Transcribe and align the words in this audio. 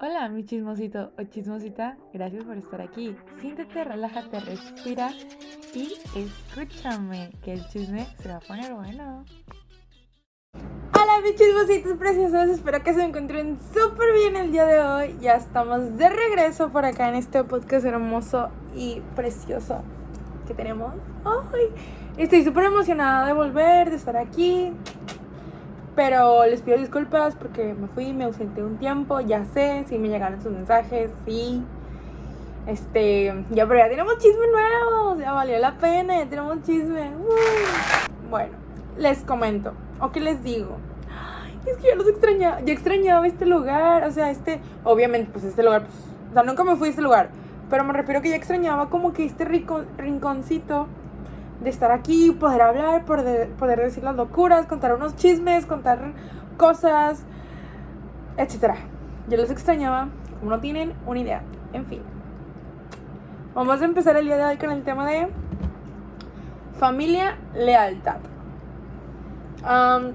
Hola, 0.00 0.28
mi 0.28 0.44
chismosito 0.44 1.12
o 1.18 1.22
chismosita, 1.24 1.96
gracias 2.12 2.44
por 2.44 2.56
estar 2.56 2.80
aquí. 2.80 3.16
Siéntete, 3.40 3.84
relájate, 3.84 4.40
respira 4.40 5.10
y 5.74 5.94
escúchame, 6.16 7.30
que 7.42 7.52
el 7.52 7.68
chisme 7.68 8.06
se 8.18 8.28
va 8.28 8.36
a 8.36 8.40
poner 8.40 8.74
bueno. 8.74 9.24
Hola, 10.54 11.20
mis 11.22 11.36
chismositos 11.36 11.96
preciosos, 11.98 12.48
espero 12.48 12.82
que 12.82 12.94
se 12.94 13.04
encuentren 13.04 13.58
súper 13.72 14.12
bien 14.14 14.36
el 14.36 14.52
día 14.52 14.66
de 14.66 14.80
hoy. 14.80 15.16
Ya 15.20 15.34
estamos 15.34 15.96
de 15.96 16.08
regreso 16.08 16.70
por 16.70 16.84
acá 16.84 17.08
en 17.08 17.14
este 17.14 17.44
podcast 17.44 17.84
hermoso 17.84 18.50
y 18.74 19.00
precioso 19.14 19.82
que 20.46 20.54
tenemos. 20.54 20.94
¡Ay! 21.24 21.68
Estoy 22.16 22.44
súper 22.44 22.64
emocionada 22.64 23.26
de 23.26 23.32
volver, 23.32 23.90
de 23.90 23.96
estar 23.96 24.16
aquí. 24.16 24.72
Pero 25.94 26.46
les 26.46 26.62
pido 26.62 26.78
disculpas 26.78 27.34
porque 27.34 27.74
me 27.74 27.86
fui, 27.88 28.12
me 28.14 28.24
ausenté 28.24 28.62
un 28.62 28.78
tiempo, 28.78 29.20
ya 29.20 29.44
sé, 29.44 29.84
si 29.88 29.98
me 29.98 30.08
llegaron 30.08 30.40
sus 30.40 30.52
mensajes, 30.52 31.10
sí. 31.26 31.62
Este, 32.66 33.44
ya, 33.50 33.66
pero 33.66 33.80
ya 33.80 33.88
tenemos 33.88 34.16
chisme 34.18 34.46
nuevo, 34.46 35.18
ya 35.18 35.32
valió 35.32 35.58
la 35.58 35.72
pena, 35.72 36.18
ya 36.18 36.26
tenemos 36.26 36.62
chisme. 36.62 37.10
Bueno, 38.30 38.52
les 38.96 39.18
comento, 39.24 39.74
o 40.00 40.12
qué 40.12 40.20
les 40.20 40.42
digo. 40.42 40.78
es 41.66 41.76
que 41.76 41.88
yo 41.88 41.96
los 41.96 42.08
extrañaba, 42.08 42.60
yo 42.60 42.72
extrañaba 42.72 43.26
este 43.26 43.44
lugar, 43.44 44.04
o 44.04 44.10
sea, 44.10 44.30
este, 44.30 44.60
obviamente, 44.84 45.30
pues 45.30 45.44
este 45.44 45.62
lugar, 45.62 45.82
pues, 45.82 45.94
o 46.30 46.32
sea, 46.32 46.42
nunca 46.44 46.64
me 46.64 46.76
fui 46.76 46.88
a 46.88 46.90
este 46.90 47.02
lugar, 47.02 47.30
pero 47.68 47.84
me 47.84 47.92
refiero 47.92 48.22
que 48.22 48.30
ya 48.30 48.36
extrañaba 48.36 48.88
como 48.88 49.12
que 49.12 49.26
este 49.26 49.44
rico, 49.44 49.82
rinconcito 49.98 50.86
de 51.62 51.70
estar 51.70 51.90
aquí, 51.90 52.32
poder 52.32 52.62
hablar, 52.62 53.04
poder, 53.04 53.50
poder 53.50 53.80
decir 53.80 54.02
las 54.02 54.16
locuras, 54.16 54.66
contar 54.66 54.94
unos 54.94 55.16
chismes, 55.16 55.66
contar 55.66 56.12
cosas, 56.56 57.24
etc. 58.36 58.74
Yo 59.28 59.36
los 59.36 59.50
extrañaba, 59.50 60.08
como 60.38 60.50
no 60.50 60.60
tienen 60.60 60.94
una 61.06 61.20
idea. 61.20 61.42
En 61.72 61.86
fin. 61.86 62.02
Vamos 63.54 63.82
a 63.82 63.84
empezar 63.84 64.16
el 64.16 64.24
día 64.24 64.36
de 64.36 64.44
hoy 64.44 64.56
con 64.56 64.70
el 64.70 64.82
tema 64.82 65.06
de 65.06 65.28
familia, 66.78 67.36
lealtad. 67.54 68.16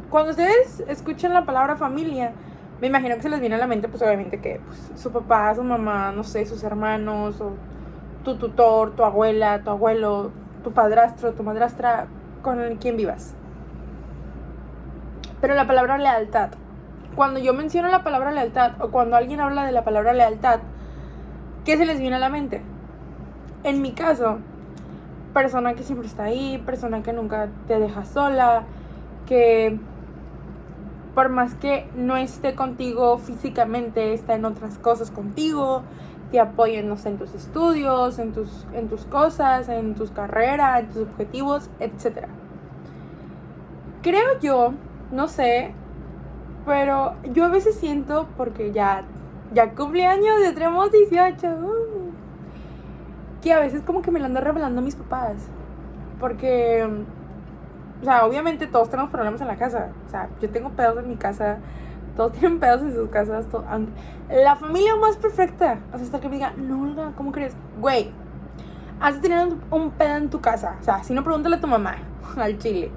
cuando 0.10 0.32
ustedes 0.32 0.84
escuchan 0.88 1.34
la 1.34 1.46
palabra 1.46 1.78
familia, 1.78 2.34
me 2.82 2.88
imagino 2.88 3.16
que 3.16 3.22
se 3.22 3.30
les 3.30 3.40
viene 3.40 3.56
a 3.56 3.58
la 3.60 3.68
mente, 3.68 3.88
pues 3.88 4.02
obviamente 4.02 4.40
que 4.40 4.60
pues, 4.66 4.92
su 5.02 5.12
papá, 5.12 5.56
su 5.56 5.64
mamá, 5.64 6.12
no 6.12 6.24
sé, 6.24 6.46
sus 6.46 6.64
hermanos, 6.64 7.40
o 7.42 7.54
tu 8.24 8.36
tutor, 8.36 8.96
tu 8.96 9.04
abuela, 9.04 9.64
tu 9.64 9.70
abuelo, 9.70 10.32
tu 10.68 10.74
padrastro, 10.74 11.32
tu 11.32 11.44
madrastra, 11.44 12.08
con 12.42 12.76
quien 12.76 12.98
vivas. 12.98 13.34
Pero 15.40 15.56
la 15.56 15.66
palabra 15.66 15.98
lealtad, 15.98 16.50
cuando 17.16 17.40
yo 17.40 17.54
menciono 17.54 17.88
la 17.88 18.04
palabra 18.04 18.34
lealtad 18.34 18.74
o 18.82 18.90
cuando 18.90 19.16
alguien 19.16 19.40
habla 19.40 19.66
de 19.66 19.72
la 19.72 19.86
palabra 19.86 20.12
lealtad, 20.12 20.60
¿qué 21.64 21.78
se 21.78 21.86
les 21.86 22.00
viene 22.00 22.18
a 22.18 22.20
la 22.20 22.28
mente? 22.28 22.62
En 23.64 23.82
mi 23.82 23.94
caso, 23.94 24.40
persona 25.34 25.74
que 25.74 25.84
siempre 25.84 26.06
está 26.06 26.26
ahí, 26.26 26.62
persona 26.66 27.02
que 27.02 27.14
nunca 27.14 27.48
te 27.66 27.80
deja 27.80 28.04
sola, 28.04 28.64
que 29.26 29.80
por 31.16 31.30
más 31.30 31.56
que 31.56 31.90
no 31.96 32.18
esté 32.18 32.56
contigo 32.56 33.20
físicamente, 33.20 34.14
está 34.14 34.36
en 34.36 34.44
otras 34.44 34.78
cosas 34.80 35.12
contigo, 35.12 35.84
te 36.32 36.40
apoyen, 36.40 36.94
en 37.06 37.18
tus 37.18 37.34
estudios, 37.34 38.20
en 38.20 38.34
tus, 38.34 38.68
en 38.74 38.90
tus 38.90 39.06
cosas, 39.06 39.70
en 39.70 39.96
tus 39.96 40.12
carreras, 40.12 40.82
en 40.82 40.90
tus 40.90 41.04
objetivos, 41.04 41.70
etc. 41.80 42.28
Creo 44.02 44.40
yo, 44.40 44.74
no 45.12 45.28
sé, 45.28 45.74
pero 46.66 47.16
yo 47.34 47.46
a 47.46 47.50
veces 47.50 47.76
siento, 47.76 48.28
porque 48.36 48.74
ya, 48.74 49.04
ya 49.54 49.74
cumplí 49.74 50.02
años, 50.02 50.36
ya 50.44 50.54
tenemos 50.54 50.92
18, 50.92 51.48
uh, 51.48 52.12
que 53.42 53.54
a 53.54 53.60
veces 53.60 53.82
como 53.84 54.02
que 54.02 54.12
me 54.12 54.20
lo 54.20 54.26
ando 54.26 54.42
revelando 54.42 54.82
a 54.82 54.84
mis 54.84 54.96
papás. 54.96 55.48
Porque, 56.20 56.86
o 58.02 58.04
sea, 58.04 58.26
obviamente 58.26 58.68
todos 58.68 58.90
tenemos 58.90 59.12
problemas 59.12 59.40
en 59.40 59.48
la 59.48 59.56
casa. 59.56 59.92
O 60.08 60.10
sea, 60.10 60.30
yo 60.42 60.50
tengo 60.50 60.72
pedos 60.72 60.98
en 61.00 61.08
mi 61.08 61.16
casa 61.16 61.60
todos 62.18 62.34
tienen 62.34 62.60
pedos 62.60 62.82
en 62.82 62.94
sus 62.94 63.10
casas. 63.10 63.46
la 64.30 64.56
familia 64.58 64.96
más 64.98 65.16
perfecta. 65.16 65.80
O 65.94 65.98
sea, 65.98 66.06
hasta 66.06 66.20
que 66.20 66.28
me 66.28 66.36
diga, 66.36 66.52
no, 66.58 67.14
¿cómo 67.16 67.32
crees? 67.32 67.54
Güey, 67.80 68.12
has 69.00 69.22
de 69.22 69.30
un 69.72 69.92
pedo 69.92 70.18
en 70.18 70.30
tu 70.30 70.42
casa. 70.42 70.76
O 70.82 70.84
sea, 70.84 71.04
si 71.04 71.14
no, 71.14 71.24
pregúntale 71.24 71.56
a 71.56 71.62
tu 71.62 71.68
mamá, 71.68 71.98
al 72.38 72.58
chile, 72.58 72.92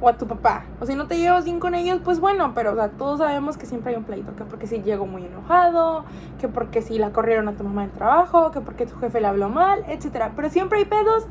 o 0.00 0.08
a 0.08 0.16
tu 0.16 0.26
papá. 0.26 0.64
O 0.78 0.86
si 0.86 0.94
no 0.94 1.06
te 1.06 1.18
llevas 1.18 1.44
bien 1.44 1.58
con 1.58 1.74
ellos, 1.74 2.00
pues 2.04 2.20
bueno, 2.20 2.52
pero 2.54 2.72
o 2.72 2.74
sea, 2.76 2.90
todos 2.90 3.18
sabemos 3.18 3.56
que 3.56 3.66
siempre 3.66 3.92
hay 3.92 3.98
un 3.98 4.04
pleito. 4.04 4.36
Que 4.36 4.44
porque 4.44 4.66
si 4.66 4.82
llegó 4.82 5.06
muy 5.06 5.24
enojado, 5.24 6.04
que 6.38 6.46
porque 6.46 6.82
si 6.82 6.98
la 6.98 7.10
corrieron 7.10 7.48
a 7.48 7.52
tu 7.52 7.64
mamá 7.64 7.82
del 7.82 7.92
trabajo, 7.92 8.50
que 8.50 8.60
porque 8.60 8.86
tu 8.86 8.96
jefe 8.98 9.20
le 9.20 9.26
habló 9.26 9.48
mal, 9.48 9.84
etc. 9.88 10.30
Pero 10.36 10.50
siempre 10.50 10.78
hay 10.78 10.84
pedos. 10.84 11.26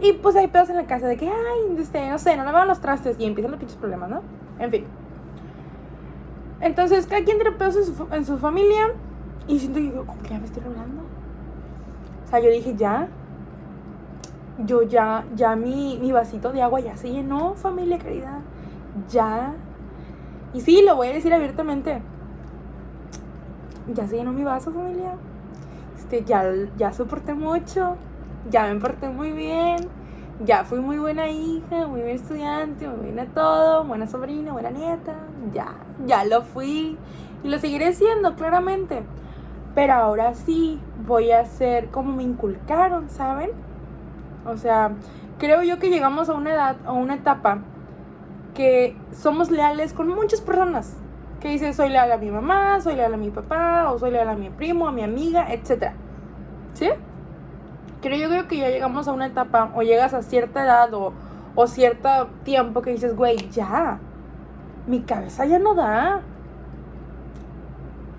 Y 0.00 0.12
pues 0.12 0.36
hay 0.36 0.48
pedos 0.48 0.68
en 0.68 0.76
la 0.76 0.84
casa 0.84 1.06
de 1.06 1.16
que, 1.16 1.28
ay, 1.28 1.76
este, 1.78 2.10
no 2.10 2.18
sé, 2.18 2.36
no 2.36 2.44
le 2.44 2.52
van 2.52 2.68
los 2.68 2.80
trastes 2.80 3.16
y 3.18 3.24
empiezan 3.24 3.52
los 3.52 3.60
pinches 3.60 3.78
problemas, 3.78 4.10
¿no? 4.10 4.22
En 4.58 4.70
fin. 4.70 4.84
Entonces, 6.60 7.06
cada 7.06 7.24
quien 7.24 7.38
tiene 7.38 7.56
en 8.12 8.24
su, 8.24 8.38
familia. 8.38 8.92
Y 9.46 9.58
siento 9.58 9.78
que 9.78 9.84
digo, 9.84 10.06
¿cómo 10.06 10.22
que 10.22 10.30
ya 10.30 10.38
me 10.38 10.46
estoy 10.46 10.62
revelando? 10.62 11.02
O 12.24 12.30
sea, 12.30 12.40
yo 12.40 12.50
dije, 12.50 12.74
ya. 12.76 13.08
Yo 14.64 14.82
ya, 14.82 15.24
ya 15.34 15.56
mi, 15.56 15.98
mi 16.00 16.12
vasito 16.12 16.52
de 16.52 16.62
agua 16.62 16.80
ya 16.80 16.96
se 16.96 17.10
llenó, 17.10 17.54
familia 17.54 17.98
querida. 17.98 18.40
Ya. 19.10 19.54
Y 20.52 20.60
sí, 20.60 20.82
lo 20.86 20.96
voy 20.96 21.08
a 21.08 21.12
decir 21.12 21.34
abiertamente. 21.34 22.00
Ya 23.92 24.06
se 24.06 24.16
llenó 24.16 24.32
mi 24.32 24.44
vaso, 24.44 24.72
familia. 24.72 25.16
Este, 25.96 26.24
ya, 26.24 26.44
ya 26.76 26.92
soporté 26.92 27.34
mucho. 27.34 27.96
Ya 28.50 28.72
me 28.72 28.80
porté 28.80 29.08
muy 29.08 29.32
bien 29.32 29.88
ya 30.42 30.64
fui 30.64 30.80
muy 30.80 30.98
buena 30.98 31.28
hija, 31.28 31.86
muy 31.86 32.00
buen 32.00 32.16
estudiante, 32.16 32.88
muy 32.88 33.12
buena 33.12 33.26
todo, 33.26 33.84
buena 33.84 34.06
sobrina, 34.06 34.52
buena 34.52 34.70
nieta, 34.70 35.14
ya, 35.52 35.74
ya 36.06 36.24
lo 36.24 36.42
fui 36.42 36.98
y 37.42 37.48
lo 37.48 37.58
seguiré 37.58 37.92
siendo, 37.92 38.34
claramente. 38.34 39.02
Pero 39.74 39.94
ahora 39.94 40.34
sí 40.34 40.80
voy 41.06 41.32
a 41.32 41.40
hacer 41.40 41.88
como 41.88 42.12
me 42.12 42.22
inculcaron, 42.22 43.10
¿saben? 43.10 43.50
O 44.46 44.56
sea, 44.56 44.92
creo 45.38 45.62
yo 45.62 45.78
que 45.78 45.90
llegamos 45.90 46.28
a 46.28 46.34
una 46.34 46.52
edad, 46.52 46.76
a 46.84 46.92
una 46.92 47.14
etapa 47.14 47.58
que 48.54 48.96
somos 49.12 49.50
leales 49.50 49.92
con 49.92 50.08
muchas 50.08 50.40
personas. 50.40 50.96
Que 51.40 51.48
dice, 51.48 51.74
soy 51.74 51.90
leal 51.90 52.10
a 52.10 52.16
mi 52.16 52.30
mamá, 52.30 52.80
soy 52.80 52.94
leal 52.94 53.12
a 53.12 53.18
mi 53.18 53.30
papá, 53.30 53.90
o 53.90 53.98
soy 53.98 54.12
leal 54.12 54.28
a 54.28 54.34
mi 54.34 54.48
primo, 54.48 54.88
a 54.88 54.92
mi 54.92 55.02
amiga, 55.02 55.52
etc. 55.52 55.92
¿Sí? 56.72 56.88
Creo 58.00 58.16
yo 58.16 58.28
creo 58.28 58.48
que 58.48 58.58
ya 58.58 58.70
llegamos 58.70 59.08
a 59.08 59.12
una 59.12 59.26
etapa 59.26 59.70
o 59.74 59.82
llegas 59.82 60.14
a 60.14 60.22
cierta 60.22 60.62
edad 60.62 60.92
o, 60.94 61.12
o 61.54 61.66
cierto 61.66 62.28
tiempo 62.44 62.80
que 62.80 62.90
dices, 62.90 63.16
güey, 63.16 63.36
ya, 63.50 63.98
mi 64.86 65.00
cabeza 65.02 65.44
ya 65.46 65.58
no 65.58 65.74
da. 65.74 66.22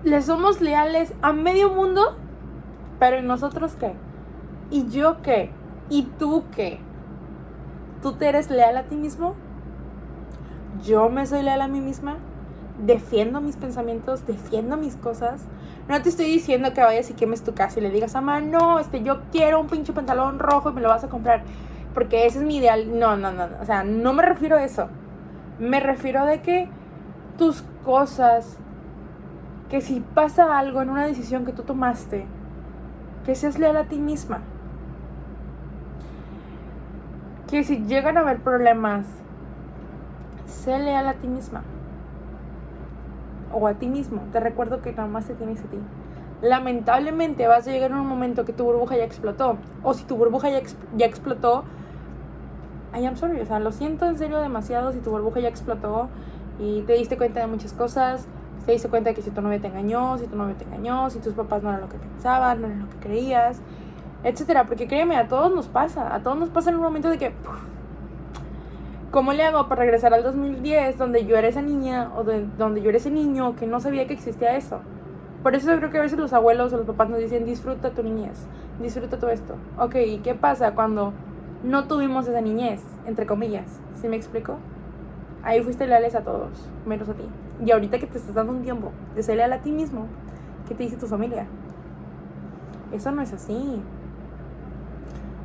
Le 0.04 0.22
somos 0.22 0.60
leales 0.60 1.12
a 1.22 1.32
medio 1.32 1.70
mundo, 1.70 2.16
pero 2.98 3.18
¿y 3.18 3.22
nosotros 3.22 3.76
qué? 3.78 3.94
¿Y 4.70 4.88
yo 4.88 5.22
qué? 5.22 5.50
¿Y 5.90 6.02
tú 6.02 6.44
qué? 6.54 6.80
¿Tú 8.02 8.12
te 8.12 8.28
eres 8.28 8.50
leal 8.50 8.76
a 8.76 8.84
ti 8.84 8.96
mismo? 8.96 9.34
¿Yo 10.84 11.08
me 11.08 11.26
soy 11.26 11.42
leal 11.42 11.60
a 11.60 11.68
mí 11.68 11.80
misma? 11.80 12.18
defiendo 12.78 13.40
mis 13.40 13.56
pensamientos, 13.56 14.26
defiendo 14.26 14.76
mis 14.76 14.96
cosas. 14.96 15.42
No 15.88 16.00
te 16.02 16.08
estoy 16.08 16.26
diciendo 16.26 16.72
que 16.72 16.80
vayas 16.80 17.10
y 17.10 17.14
quemes 17.14 17.42
tu 17.42 17.54
casa 17.54 17.78
y 17.78 17.82
le 17.82 17.90
digas, 17.90 18.14
mamá, 18.14 18.40
no, 18.40 18.78
este, 18.78 19.02
yo 19.02 19.22
quiero 19.32 19.60
un 19.60 19.68
pinche 19.68 19.92
pantalón 19.92 20.38
rojo 20.38 20.70
y 20.70 20.72
me 20.72 20.80
lo 20.80 20.88
vas 20.88 21.04
a 21.04 21.08
comprar. 21.08 21.42
Porque 21.94 22.26
ese 22.26 22.38
es 22.38 22.44
mi 22.44 22.58
ideal. 22.58 22.98
No, 22.98 23.16
no, 23.16 23.32
no. 23.32 23.48
O 23.60 23.64
sea, 23.64 23.84
no 23.84 24.12
me 24.12 24.22
refiero 24.22 24.56
a 24.56 24.64
eso. 24.64 24.88
Me 25.58 25.80
refiero 25.80 26.26
de 26.26 26.42
que 26.42 26.68
tus 27.38 27.62
cosas, 27.84 28.58
que 29.70 29.80
si 29.80 30.00
pasa 30.00 30.58
algo 30.58 30.82
en 30.82 30.90
una 30.90 31.06
decisión 31.06 31.44
que 31.44 31.52
tú 31.52 31.62
tomaste, 31.62 32.26
que 33.24 33.34
seas 33.34 33.58
leal 33.58 33.76
a 33.76 33.84
ti 33.84 33.98
misma. 33.98 34.40
Que 37.48 37.64
si 37.64 37.84
llegan 37.84 38.16
a 38.16 38.20
haber 38.20 38.40
problemas, 38.40 39.06
sé 40.46 40.78
leal 40.78 41.08
a 41.08 41.14
ti 41.14 41.26
misma 41.26 41.62
o 43.52 43.66
a 43.66 43.74
ti 43.74 43.86
mismo. 43.86 44.22
Te 44.32 44.40
recuerdo 44.40 44.82
que 44.82 44.92
nada 44.92 45.08
más 45.08 45.26
te 45.26 45.34
tienes 45.34 45.60
a 45.60 45.64
ti. 45.64 45.78
Lamentablemente 46.42 47.46
vas 47.46 47.66
a 47.66 47.70
llegar 47.70 47.90
en 47.92 47.96
un 47.96 48.06
momento 48.06 48.44
que 48.44 48.52
tu 48.52 48.64
burbuja 48.64 48.96
ya 48.96 49.04
explotó. 49.04 49.56
O 49.82 49.94
si 49.94 50.04
tu 50.04 50.16
burbuja 50.16 50.50
ya, 50.50 50.60
ya 50.96 51.06
explotó, 51.06 51.64
I 52.94 53.04
am 53.06 53.16
sorry. 53.16 53.40
O 53.40 53.46
sea, 53.46 53.58
lo 53.58 53.72
siento 53.72 54.06
en 54.06 54.18
serio 54.18 54.38
demasiado 54.38 54.92
si 54.92 54.98
tu 54.98 55.10
burbuja 55.10 55.40
ya 55.40 55.48
explotó 55.48 56.08
y 56.58 56.82
te 56.82 56.94
diste 56.94 57.16
cuenta 57.16 57.40
de 57.40 57.46
muchas 57.46 57.72
cosas. 57.72 58.26
Te 58.64 58.72
diste 58.72 58.88
cuenta 58.88 59.10
de 59.10 59.14
que 59.16 59.22
si 59.22 59.30
tu 59.30 59.40
novia 59.40 59.60
te 59.60 59.68
engañó, 59.68 60.18
si 60.18 60.26
tu 60.26 60.36
novio 60.36 60.54
te 60.56 60.64
engañó, 60.64 61.08
si 61.10 61.20
tus 61.20 61.34
papás 61.34 61.62
no 61.62 61.68
eran 61.68 61.82
lo 61.82 61.88
que 61.88 61.98
pensaban, 61.98 62.60
no 62.60 62.66
eran 62.66 62.80
lo 62.80 62.90
que 62.90 62.96
creías, 62.96 63.60
etcétera. 64.24 64.66
Porque 64.66 64.88
créeme, 64.88 65.16
a 65.16 65.28
todos 65.28 65.54
nos 65.54 65.68
pasa. 65.68 66.14
A 66.14 66.22
todos 66.22 66.38
nos 66.38 66.48
pasa 66.48 66.70
en 66.70 66.76
un 66.76 66.82
momento 66.82 67.08
de 67.08 67.18
que. 67.18 67.32
¿Cómo 69.10 69.32
le 69.32 69.44
hago 69.44 69.68
para 69.68 69.82
regresar 69.82 70.12
al 70.12 70.22
2010 70.22 70.98
donde 70.98 71.24
yo 71.24 71.36
era 71.36 71.48
esa 71.48 71.62
niña 71.62 72.10
o 72.16 72.24
donde 72.24 72.82
yo 72.82 72.88
era 72.88 72.98
ese 72.98 73.10
niño 73.10 73.56
que 73.56 73.66
no 73.66 73.80
sabía 73.80 74.06
que 74.06 74.12
existía 74.14 74.56
eso? 74.56 74.80
Por 75.42 75.54
eso 75.54 75.74
creo 75.76 75.90
que 75.90 75.98
a 75.98 76.02
veces 76.02 76.18
los 76.18 76.32
abuelos 76.32 76.72
o 76.72 76.76
los 76.76 76.86
papás 76.86 77.08
nos 77.08 77.20
dicen, 77.20 77.46
disfruta 77.46 77.90
tu 77.90 78.02
niñez, 78.02 78.46
disfruta 78.82 79.16
todo 79.16 79.30
esto. 79.30 79.54
Ok, 79.78 79.94
¿y 79.94 80.18
qué 80.18 80.34
pasa 80.34 80.72
cuando 80.72 81.12
no 81.62 81.86
tuvimos 81.88 82.26
esa 82.28 82.40
niñez, 82.40 82.82
entre 83.06 83.26
comillas? 83.26 83.80
¿Sí 84.00 84.08
me 84.08 84.16
explico? 84.16 84.58
Ahí 85.42 85.62
fuiste 85.62 85.86
leales 85.86 86.14
a 86.14 86.22
todos, 86.22 86.68
menos 86.86 87.08
a 87.08 87.14
ti. 87.14 87.24
Y 87.64 87.70
ahorita 87.70 87.98
que 87.98 88.06
te 88.06 88.18
estás 88.18 88.34
dando 88.34 88.52
un 88.52 88.62
tiempo 88.62 88.92
de 89.14 89.22
ser 89.22 89.36
leal 89.36 89.52
a 89.52 89.60
ti 89.60 89.72
mismo, 89.72 90.06
¿qué 90.68 90.74
te 90.74 90.82
dice 90.82 90.96
tu 90.96 91.06
familia? 91.06 91.46
Eso 92.92 93.10
no 93.12 93.22
es 93.22 93.32
así. 93.32 93.80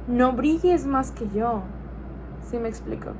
No 0.07 0.33
brilles 0.33 0.85
más 0.85 1.11
que 1.11 1.27
yo. 1.29 1.61
¿Sí 2.43 2.57
me 2.57 2.69
explico? 2.69 3.11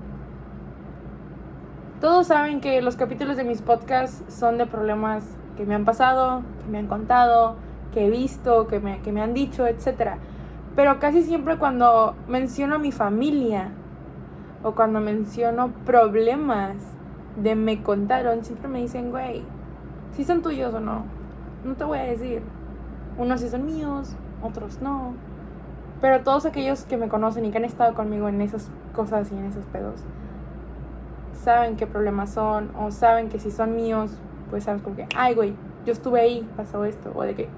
Todos 2.02 2.28
saben 2.28 2.62
que 2.62 2.82
los 2.82 2.96
capítulos 2.96 3.38
de 3.38 3.44
mis 3.44 3.62
podcasts 3.62 4.24
son 4.34 4.58
de 4.58 4.66
problemas 4.66 5.24
que 5.56 5.66
me 5.66 5.76
han 5.76 5.86
pasado, 5.86 6.42
que 6.64 6.72
me 6.72 6.80
han 6.80 6.88
contado, 6.88 7.56
que 7.94 8.08
he 8.08 8.10
visto, 8.10 8.68
que 8.68 8.80
me, 8.80 9.02
que 9.02 9.12
me 9.12 9.22
han 9.22 9.34
dicho, 9.34 9.68
etc. 9.68 10.16
Pero 10.76 11.00
casi 11.00 11.24
siempre 11.24 11.58
cuando 11.58 12.16
menciono 12.28 12.76
a 12.76 12.80
mi 12.80 12.92
familia 12.92 13.72
o 14.64 14.74
cuando 14.74 15.02
menciono 15.02 15.72
problemas 15.86 16.76
de 17.36 17.56
me 17.56 17.82
contaron, 17.84 18.44
siempre 18.44 18.68
me 18.68 18.80
dicen, 18.80 19.12
güey, 19.12 19.44
si 20.16 20.24
son 20.24 20.42
tuyos 20.42 20.74
o 20.74 20.80
no. 20.80 21.04
No 21.64 21.76
te 21.76 21.84
voy 21.84 22.00
a 22.00 22.04
decir. 22.04 22.42
Unos 23.18 23.42
sí 23.42 23.50
son 23.50 23.66
míos, 23.66 24.16
otros 24.42 24.82
no. 24.82 25.14
Pero 26.00 26.22
todos 26.22 26.46
aquellos 26.46 26.86
que 26.86 26.98
me 26.98 27.08
conocen 27.08 27.46
y 27.46 27.52
que 27.52 27.58
han 27.58 27.66
estado 27.66 27.94
conmigo 27.94 28.28
en 28.30 28.42
esas 28.42 28.72
cosas 28.94 29.32
y 29.32 29.36
en 29.36 29.46
esos 29.46 29.66
pedos, 29.66 30.02
saben 31.44 31.76
qué 31.76 31.86
problemas 31.86 32.32
son 32.32 32.72
o 32.80 32.92
saben 32.92 33.30
que 33.30 33.40
si 33.40 33.52
son 33.52 33.76
míos, 33.76 34.12
pues 34.50 34.64
sabes 34.64 34.82
como 34.82 34.96
que, 34.96 35.08
ay, 35.16 35.36
güey, 35.36 35.54
yo 35.86 35.94
estuve 35.94 36.22
ahí, 36.22 36.50
pasó 36.58 36.86
esto. 36.86 37.12
O 37.14 37.22
de 37.24 37.36
que, 37.36 37.50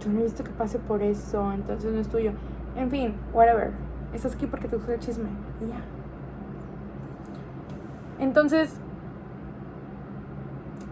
yo 0.00 0.10
no 0.10 0.20
he 0.20 0.22
visto 0.24 0.42
que 0.42 0.50
pase 0.50 0.78
por 0.78 1.02
eso, 1.02 1.52
entonces 1.52 1.92
no 1.92 2.00
es 2.00 2.08
tuyo. 2.08 2.32
En 2.76 2.90
fin, 2.90 3.14
whatever. 3.32 3.72
Estás 4.12 4.34
aquí 4.34 4.46
porque 4.46 4.66
te 4.66 4.76
gusta 4.76 4.94
el 4.94 5.00
chisme. 5.00 5.28
Y 5.60 5.68
ya. 5.68 5.80
Entonces, 8.18 8.74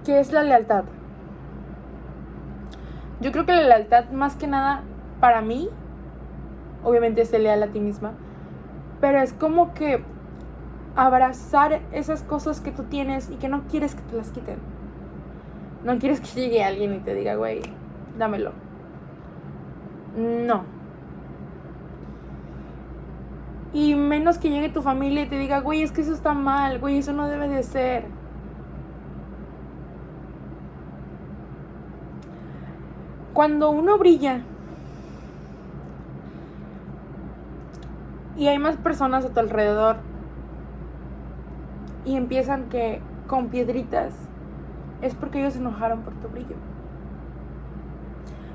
¿qué 0.04 0.20
es 0.20 0.32
la 0.32 0.42
lealtad? 0.42 0.84
Yo 3.20 3.32
creo 3.32 3.46
que 3.46 3.52
la 3.52 3.62
lealtad, 3.62 4.10
más 4.10 4.36
que 4.36 4.46
nada, 4.46 4.82
para 5.20 5.40
mí, 5.40 5.68
obviamente 6.84 7.22
es 7.22 7.32
leal 7.32 7.62
a 7.62 7.68
ti 7.68 7.80
misma, 7.80 8.12
pero 9.00 9.18
es 9.20 9.32
como 9.32 9.74
que 9.74 10.02
abrazar 10.94 11.80
esas 11.92 12.22
cosas 12.22 12.60
que 12.60 12.70
tú 12.70 12.84
tienes 12.84 13.30
y 13.30 13.36
que 13.36 13.48
no 13.48 13.64
quieres 13.68 13.94
que 13.94 14.02
te 14.02 14.16
las 14.16 14.30
quiten. 14.30 14.58
No 15.84 15.98
quieres 15.98 16.20
que 16.20 16.40
llegue 16.40 16.62
alguien 16.62 16.94
y 16.94 16.98
te 16.98 17.14
diga, 17.14 17.36
güey, 17.36 17.62
dámelo. 18.18 18.67
No. 20.16 20.64
Y 23.72 23.94
menos 23.94 24.38
que 24.38 24.50
llegue 24.50 24.70
tu 24.70 24.82
familia 24.82 25.22
y 25.22 25.28
te 25.28 25.38
diga, 25.38 25.60
güey, 25.60 25.82
es 25.82 25.92
que 25.92 26.00
eso 26.00 26.12
está 26.12 26.32
mal, 26.32 26.78
güey, 26.78 26.98
eso 26.98 27.12
no 27.12 27.28
debe 27.28 27.48
de 27.48 27.62
ser. 27.62 28.06
Cuando 33.34 33.70
uno 33.70 33.98
brilla 33.98 34.42
y 38.36 38.48
hay 38.48 38.58
más 38.58 38.76
personas 38.76 39.24
a 39.24 39.28
tu 39.28 39.38
alrededor 39.38 39.96
y 42.04 42.16
empiezan 42.16 42.68
que 42.68 43.00
con 43.26 43.48
piedritas, 43.48 44.14
es 45.02 45.14
porque 45.14 45.40
ellos 45.40 45.52
se 45.52 45.60
enojaron 45.60 46.00
por 46.00 46.14
tu 46.14 46.28
brillo. 46.28 46.56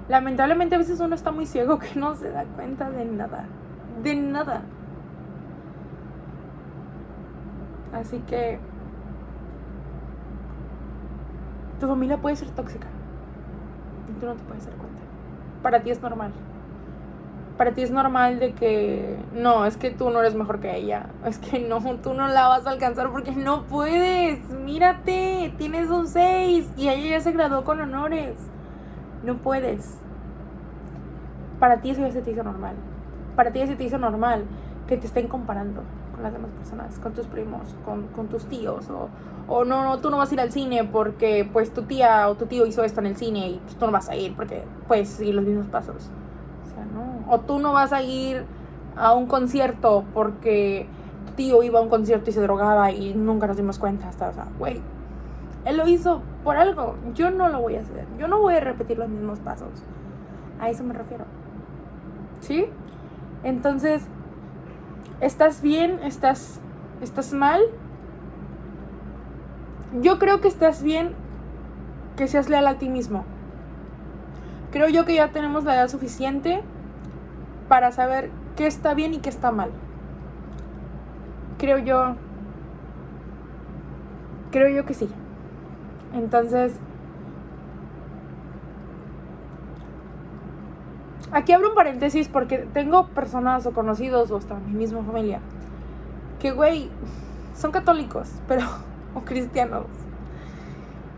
Lamentablemente 0.10 0.76
a 0.76 0.78
veces 0.78 1.00
uno 1.00 1.16
está 1.16 1.32
muy 1.32 1.46
ciego 1.46 1.80
que 1.80 1.96
no 1.96 2.16
se 2.16 2.30
da 2.30 2.44
cuenta 2.44 2.90
de 2.90 3.06
nada. 3.06 3.46
De 4.04 4.16
nada. 4.16 4.62
Así 7.94 8.20
que 8.28 8.60
tu 11.80 11.88
familia 11.88 12.18
puede 12.18 12.36
ser 12.36 12.50
tóxica. 12.50 12.88
Y 14.10 14.20
tú 14.20 14.26
no 14.26 14.34
te 14.34 14.44
puedes 14.44 14.66
dar 14.66 14.76
cuenta. 14.76 15.00
Para 15.62 15.82
ti 15.82 15.92
es 15.92 16.02
normal. 16.02 16.32
Para 17.58 17.72
ti 17.72 17.84
es 17.84 17.92
normal 17.92 18.40
de 18.40 18.54
que 18.54 19.18
no, 19.34 19.66
es 19.66 19.78
que 19.78 19.92
tú 19.92 20.10
no 20.10 20.20
eres 20.20 20.34
mejor 20.36 20.60
que 20.60 20.76
ella. 20.76 21.08
Es 21.24 21.38
que 21.38 21.60
no, 21.60 21.80
tú 21.98 22.14
no 22.14 22.28
la 22.28 22.48
vas 22.48 22.66
a 22.66 22.72
alcanzar 22.72 23.12
porque 23.12 23.32
no 23.32 23.64
puedes. 23.66 24.40
Mírate, 24.50 25.54
tienes 25.58 25.90
un 25.90 26.08
6 26.08 26.72
y 26.76 26.90
ella 26.90 27.18
ya 27.18 27.22
se 27.22 27.32
graduó 27.32 27.64
con 27.64 27.80
honores. 27.80 28.36
No 29.24 29.38
puedes. 29.38 29.98
Para 31.60 31.82
ti 31.82 31.92
eso 31.92 32.02
ya 32.02 32.12
se 32.12 32.22
te 32.22 32.32
hizo 32.32 32.44
normal. 32.44 32.76
Para 33.36 33.52
ti 33.52 33.60
ya 33.60 33.68
se 33.68 33.76
te 33.76 33.86
hizo 33.86 33.98
normal 33.98 34.46
que 34.88 34.98
te 34.98 35.08
estén 35.08 35.28
comparando 35.28 35.82
con 36.14 36.24
las 36.24 36.34
demás 36.34 36.52
personas, 36.52 37.00
con 37.00 37.14
tus 37.14 37.26
primos, 37.26 37.62
con, 37.86 38.28
tus 38.28 38.46
tíos, 38.46 38.90
o, 38.90 39.10
o 39.48 39.66
no, 39.66 39.84
no, 39.84 40.00
tú 40.00 40.10
no 40.10 40.18
vas 40.18 40.30
a 40.32 40.34
ir 40.34 40.42
al 40.42 40.52
cine 40.52 40.84
porque 40.84 41.50
pues 41.52 41.74
tu 41.74 41.84
tía 41.84 42.30
o 42.30 42.36
tu 42.36 42.46
tío 42.46 42.66
hizo 42.66 42.84
esto 42.84 43.00
en 43.00 43.08
el 43.08 43.16
cine 43.16 43.50
y 43.50 43.60
pues, 43.64 43.76
tú 43.76 43.86
no 43.86 43.92
vas 43.92 44.10
a 44.10 44.16
ir 44.16 44.36
porque 44.36 44.64
pues 44.88 45.10
seguir 45.10 45.36
los 45.36 45.46
mismos 45.46 45.68
pasos. 45.68 46.10
O 46.66 46.76
sea, 46.76 46.86
no. 46.86 47.34
O 47.34 47.40
tú 47.40 47.60
no 47.60 47.74
vas 47.74 47.94
a 47.94 48.02
ir 48.04 48.46
a 48.96 49.14
un 49.14 49.26
concierto 49.26 50.04
porque 50.14 50.86
tu 51.28 51.34
tío 51.34 51.64
iba 51.64 51.80
a 51.80 51.82
un 51.82 51.90
concierto 51.90 52.30
y 52.30 52.34
se 52.34 52.42
drogaba 52.42 52.92
y 52.92 53.14
nunca 53.14 53.48
nos 53.48 53.58
dimos 53.58 53.80
cuenta 53.80 54.10
hasta, 54.10 54.30
o 54.30 54.34
sea, 54.34 54.48
güey, 54.60 54.82
él 55.66 55.78
lo 55.78 55.88
hizo 55.88 56.22
por 56.44 56.58
algo, 56.58 56.96
yo 57.14 57.32
no 57.32 57.50
lo 57.50 57.62
voy 57.62 57.76
a 57.76 57.80
hacer, 57.80 58.06
yo 58.20 58.28
no 58.28 58.40
voy 58.40 58.56
a 58.56 58.60
repetir 58.60 58.98
los 58.98 59.10
mismos 59.10 59.40
pasos. 59.40 59.84
A 60.60 60.70
eso 60.70 60.84
me 60.84 60.94
refiero. 60.94 61.26
¿Sí? 62.42 62.68
Entonces, 63.44 64.08
¿Estás 65.24 65.62
bien? 65.62 66.02
¿Estás, 66.04 66.60
estás 67.02 67.32
mal? 67.32 67.62
Yo 70.02 70.20
creo 70.20 70.42
que 70.42 70.50
estás 70.50 70.84
bien 70.84 71.14
que 72.18 72.28
seas 72.28 72.50
leal 72.50 72.68
a 72.68 72.78
ti 72.78 72.90
mismo. 72.90 73.24
Creo 74.74 74.90
yo 74.90 75.06
que 75.06 75.16
ya 75.16 75.30
tenemos 75.30 75.64
la 75.64 75.76
edad 75.76 75.88
suficiente 75.88 76.62
para 77.70 77.94
saber 77.94 78.32
qué 78.58 78.68
está 78.68 78.94
bien 78.96 79.14
y 79.14 79.20
qué 79.20 79.30
está 79.30 79.54
mal. 79.54 79.72
Creo 81.58 81.78
yo. 81.78 82.16
Creo 84.52 84.68
yo 84.76 84.86
que 84.86 84.94
sí. 84.94 85.08
Entonces, 86.14 86.80
Aquí 91.34 91.52
abro 91.52 91.70
un 91.70 91.76
paréntesis 91.76 92.28
porque 92.28 92.60
tengo 92.60 93.08
personas 93.08 93.66
o 93.66 93.72
conocidos 93.72 94.30
o 94.30 94.38
hasta 94.38 94.54
mi 94.54 94.74
misma 94.74 95.02
familia 95.02 95.40
que, 96.40 96.52
güey, 96.52 96.92
son 97.56 97.72
católicos, 97.72 98.30
pero, 98.48 98.62
o 99.16 99.22
cristianos. 99.22 99.86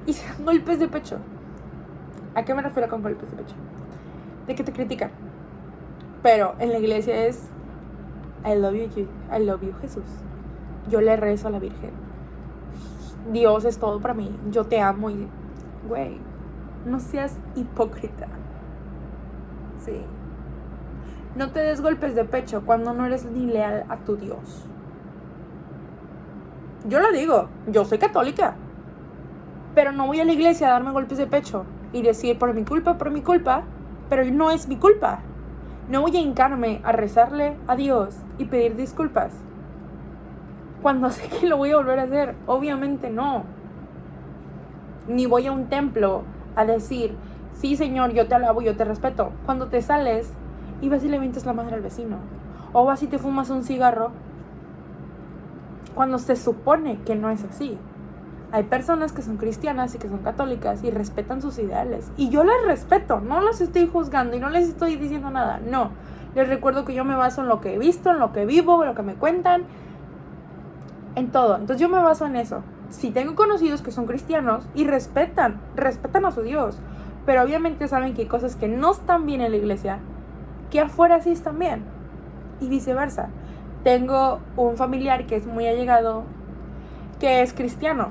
Y 0.06 0.14
se 0.14 0.26
dan 0.26 0.46
golpes 0.46 0.80
de 0.80 0.88
pecho. 0.88 1.18
¿A 2.36 2.46
qué 2.46 2.54
me 2.54 2.62
refiero 2.62 2.88
con 2.88 3.02
golpes 3.02 3.30
de 3.32 3.38
pecho? 3.38 3.56
De 4.48 4.56
que 4.56 4.64
te 4.64 4.72
critican. 4.72 5.12
Pero 6.24 6.56
en 6.60 6.70
la 6.70 6.78
iglesia 6.78 7.26
es, 7.26 7.50
I 8.46 8.56
love 8.56 8.76
you, 8.76 9.08
I 9.36 9.44
love 9.44 9.64
you 9.64 9.74
Jesús. 9.82 10.06
Yo 10.90 11.02
le 11.02 11.18
rezo 11.18 11.48
a 11.50 11.52
la 11.52 11.60
Virgen. 11.60 12.05
Dios 13.32 13.66
es 13.66 13.78
todo 13.78 14.00
para 14.00 14.14
mí. 14.14 14.36
Yo 14.52 14.66
te 14.66 14.82
amo 14.82 15.10
y, 15.10 15.28
güey, 15.88 16.20
no 16.86 17.00
seas 17.00 17.38
hipócrita. 17.56 18.28
No 21.36 21.52
te 21.52 21.60
des 21.60 21.82
golpes 21.82 22.16
de 22.16 22.24
pecho 22.24 22.64
cuando 22.66 22.94
no 22.94 23.06
eres 23.06 23.26
ni 23.26 23.46
leal 23.46 23.86
a 23.90 23.98
tu 23.98 24.16
Dios. 24.16 24.66
Yo 26.88 27.00
lo 27.00 27.12
digo, 27.12 27.50
yo 27.68 27.84
soy 27.84 27.98
católica. 27.98 28.56
Pero 29.74 29.92
no 29.92 30.08
voy 30.08 30.22
a 30.22 30.26
la 30.26 30.32
iglesia 30.32 30.68
a 30.68 30.72
darme 30.72 30.92
golpes 30.92 31.18
de 31.18 31.28
pecho 31.28 31.66
y 31.92 32.02
decir 32.02 32.40
por 32.40 32.54
mi 32.54 32.64
culpa, 32.64 32.98
por 32.98 33.12
mi 33.12 33.22
culpa, 33.22 33.64
pero 34.10 34.24
no 34.26 34.50
es 34.50 34.68
mi 34.68 34.78
culpa. 34.78 35.20
No 35.90 36.02
voy 36.02 36.16
a 36.16 36.22
hincarme 36.22 36.82
a 36.84 36.94
rezarle 36.94 37.58
a 37.68 37.76
Dios 37.76 38.16
y 38.38 38.46
pedir 38.46 38.76
disculpas. 38.76 39.34
Cuando 40.82 41.10
sé 41.12 41.28
que 41.28 41.48
lo 41.48 41.58
voy 41.58 41.72
a 41.72 41.78
volver 41.78 42.00
a 42.00 42.04
hacer, 42.04 42.36
obviamente 42.48 43.10
no. 43.10 43.44
Ni 45.08 45.26
voy 45.26 45.48
a 45.48 45.52
un 45.52 45.68
templo 45.68 46.24
a 46.56 46.66
decir, 46.66 47.16
sí 47.54 47.76
Señor, 47.76 48.14
yo 48.14 48.28
te 48.28 48.36
alabo, 48.36 48.62
yo 48.62 48.76
te 48.76 48.86
respeto. 48.86 49.32
Cuando 49.46 49.68
te 49.68 49.82
sales 49.82 50.32
y 50.82 50.90
vas 50.90 51.04
y 51.04 51.10
le 51.10 51.20
mientes 51.20 51.46
la 51.46 51.54
madre 51.54 51.76
al 51.76 51.82
vecino. 51.82 52.18
O 52.74 52.86
vas 52.86 53.04
y 53.04 53.08
te 53.08 53.20
fumas 53.20 53.50
un 53.50 53.64
cigarro 53.64 54.12
cuando 55.96 56.20
se 56.20 56.36
supone 56.36 57.00
que 57.06 57.16
no 57.16 57.30
es 57.30 57.44
así. 57.44 57.78
Hay 58.52 58.64
personas 58.64 59.12
que 59.12 59.22
son 59.22 59.38
cristianas 59.38 59.96
y 59.96 59.98
que 59.98 60.08
son 60.08 60.20
católicas 60.20 60.84
y 60.84 60.92
respetan 60.92 61.42
sus 61.42 61.58
ideales. 61.58 62.12
Y 62.16 62.30
yo 62.30 62.44
las 62.44 62.64
respeto, 62.66 63.20
no 63.20 63.42
las 63.42 63.60
estoy 63.62 63.88
juzgando 63.88 64.38
y 64.38 64.40
no 64.40 64.50
les 64.50 64.68
estoy 64.68 64.98
diciendo 64.98 65.30
nada. 65.30 65.60
No, 65.60 65.90
les 66.36 66.48
recuerdo 66.48 66.86
que 66.86 66.94
yo 66.94 67.04
me 67.06 67.16
baso 67.16 67.42
en 67.42 67.48
lo 67.48 67.60
que 67.60 67.74
he 67.74 67.78
visto, 67.78 68.12
en 68.12 68.20
lo 68.20 68.32
que 68.34 68.46
vivo, 68.46 68.84
en 68.84 68.90
lo 68.90 68.96
que 68.96 69.02
me 69.02 69.16
cuentan, 69.16 69.64
en 71.16 71.32
todo. 71.32 71.56
Entonces 71.56 71.80
yo 71.80 71.90
me 71.90 72.02
baso 72.02 72.26
en 72.26 72.36
eso. 72.36 72.64
Si 72.90 73.12
tengo 73.12 73.36
conocidos 73.36 73.82
que 73.82 73.92
son 73.92 74.06
cristianos 74.06 74.68
y 74.76 74.86
respetan, 74.86 75.60
respetan 75.76 76.26
a 76.26 76.32
su 76.32 76.42
Dios, 76.42 76.78
Pero 77.26 77.42
obviamente 77.42 77.88
saben 77.88 78.14
que 78.14 78.22
hay 78.22 78.28
cosas 78.28 78.56
que 78.56 78.68
no 78.68 78.92
están 78.92 79.26
bien 79.26 79.42
en 79.42 79.50
la 79.50 79.58
iglesia, 79.58 79.98
que 80.70 80.80
afuera 80.80 81.22
sí 81.22 81.32
están 81.32 81.58
bien. 81.58 81.84
Y 82.62 82.70
viceversa. 82.70 83.30
Tengo 83.84 84.42
un 84.56 84.78
familiar 84.78 85.26
que 85.26 85.36
es 85.36 85.48
muy 85.48 85.66
allegado, 85.66 86.24
que 87.20 87.42
es 87.42 87.52
cristiano. 87.52 88.10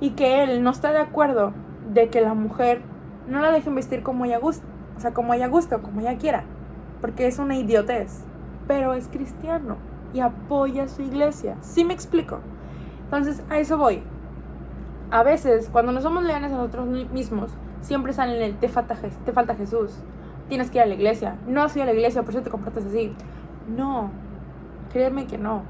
Y 0.00 0.10
que 0.10 0.42
él 0.42 0.64
no 0.64 0.70
está 0.70 0.90
de 0.90 0.98
acuerdo 0.98 1.52
de 1.92 2.08
que 2.08 2.22
la 2.22 2.34
mujer 2.34 2.82
no 3.28 3.40
la 3.40 3.52
dejen 3.52 3.76
vestir 3.76 4.02
como 4.02 4.24
ella 4.24 4.38
gusta. 4.38 4.66
O 4.96 5.00
sea, 5.00 5.14
como 5.14 5.32
ella 5.32 5.46
gusta, 5.46 5.78
como 5.78 6.00
ella 6.00 6.18
quiera. 6.18 6.42
Porque 7.00 7.28
es 7.28 7.38
una 7.38 7.56
idiotez. 7.56 8.24
Pero 8.66 8.94
es 8.94 9.06
cristiano 9.06 9.76
y 10.14 10.20
apoya 10.20 10.84
a 10.84 10.88
su 10.88 11.02
iglesia. 11.02 11.56
¿Sí 11.60 11.84
me 11.84 11.92
explico? 11.92 12.38
Entonces, 13.04 13.42
a 13.50 13.58
eso 13.58 13.76
voy. 13.76 14.02
A 15.10 15.22
veces, 15.22 15.68
cuando 15.70 15.92
no 15.92 16.00
somos 16.00 16.24
leones 16.24 16.52
a 16.52 16.56
nosotros 16.56 16.86
mismos, 16.86 17.50
siempre 17.80 18.12
salen 18.12 18.40
el 18.40 18.56
te 18.56 18.68
falta, 18.68 18.96
te 18.96 19.32
falta 19.32 19.54
Jesús. 19.54 19.98
Tienes 20.48 20.70
que 20.70 20.78
ir 20.78 20.84
a 20.84 20.86
la 20.86 20.94
iglesia. 20.94 21.36
No 21.46 21.62
has 21.62 21.76
ido 21.76 21.82
a 21.82 21.86
la 21.86 21.92
iglesia, 21.92 22.22
por 22.22 22.32
eso 22.32 22.42
te 22.42 22.50
comportas 22.50 22.86
así. 22.86 23.14
No, 23.76 24.10
créeme 24.92 25.26
que 25.26 25.36
no. 25.36 25.62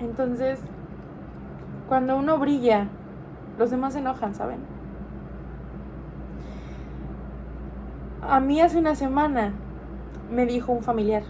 Entonces, 0.00 0.60
cuando 1.88 2.16
uno 2.16 2.38
brilla, 2.38 2.88
los 3.58 3.70
demás 3.70 3.92
se 3.92 4.00
enojan, 4.00 4.34
¿saben? 4.34 4.58
A 8.22 8.40
mí 8.40 8.60
hace 8.60 8.78
una 8.78 8.94
semana 8.94 9.52
me 10.30 10.46
dijo 10.46 10.72
un 10.72 10.82
familiar, 10.82 11.22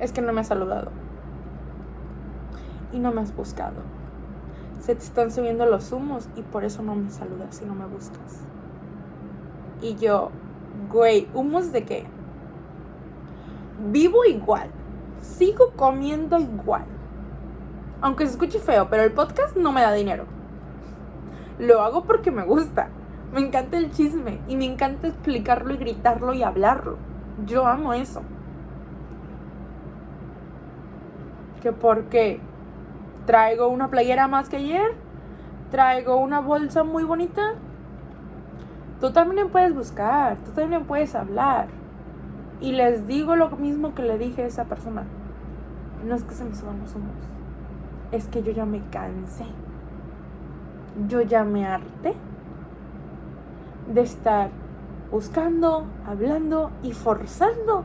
es 0.00 0.12
que 0.12 0.22
no 0.22 0.32
me 0.32 0.40
has 0.40 0.48
saludado 0.48 0.90
y 2.92 2.98
no 2.98 3.12
me 3.12 3.20
has 3.20 3.34
buscado. 3.34 3.76
Se 4.80 4.94
te 4.94 5.02
están 5.02 5.30
subiendo 5.30 5.66
los 5.66 5.92
humos 5.92 6.28
y 6.36 6.42
por 6.42 6.64
eso 6.64 6.82
no 6.82 6.94
me 6.94 7.10
saludas 7.10 7.60
y 7.62 7.66
no 7.66 7.74
me 7.74 7.86
buscas. 7.86 8.44
Y 9.82 9.96
yo, 9.96 10.30
güey, 10.90 11.28
¿humos 11.34 11.72
de 11.72 11.84
qué? 11.84 12.06
Vivo 13.90 14.24
igual, 14.24 14.70
sigo 15.20 15.72
comiendo 15.76 16.38
igual. 16.38 16.84
Aunque 18.00 18.26
se 18.26 18.32
escuche 18.32 18.58
feo, 18.58 18.88
pero 18.88 19.02
el 19.02 19.12
podcast 19.12 19.56
no 19.56 19.72
me 19.72 19.82
da 19.82 19.92
dinero. 19.92 20.24
Lo 21.58 21.80
hago 21.82 22.04
porque 22.04 22.30
me 22.30 22.44
gusta. 22.44 22.88
Me 23.32 23.40
encanta 23.40 23.76
el 23.76 23.90
chisme 23.90 24.40
y 24.46 24.56
me 24.56 24.66
encanta 24.66 25.08
explicarlo 25.08 25.74
y 25.74 25.78
gritarlo 25.78 26.32
y 26.32 26.42
hablarlo. 26.42 26.96
Yo 27.44 27.66
amo 27.66 27.92
eso. 27.92 28.22
¿Que 31.66 31.72
por 31.72 32.04
qué? 32.04 32.38
Traigo 33.26 33.66
una 33.66 33.90
playera 33.90 34.28
más 34.28 34.48
que 34.48 34.58
ayer. 34.58 34.94
Traigo 35.72 36.14
una 36.16 36.38
bolsa 36.38 36.84
muy 36.84 37.02
bonita. 37.02 37.54
Tú 39.00 39.10
también 39.10 39.48
puedes 39.48 39.74
buscar. 39.74 40.36
Tú 40.36 40.52
también 40.52 40.84
puedes 40.84 41.16
hablar. 41.16 41.66
Y 42.60 42.70
les 42.70 43.08
digo 43.08 43.34
lo 43.34 43.50
mismo 43.50 43.96
que 43.96 44.02
le 44.02 44.16
dije 44.16 44.44
a 44.44 44.46
esa 44.46 44.66
persona. 44.66 45.02
No 46.06 46.14
es 46.14 46.22
que 46.22 46.36
se 46.36 46.44
me 46.44 46.54
suban 46.54 46.78
los 46.78 46.94
humos. 46.94 47.16
Es 48.12 48.28
que 48.28 48.44
yo 48.44 48.52
ya 48.52 48.64
me 48.64 48.80
cansé. 48.90 49.46
Yo 51.08 51.22
ya 51.22 51.42
me 51.42 51.66
harté 51.66 52.14
de 53.92 54.02
estar 54.02 54.50
buscando, 55.10 55.84
hablando 56.06 56.70
y 56.84 56.92
forzando 56.92 57.82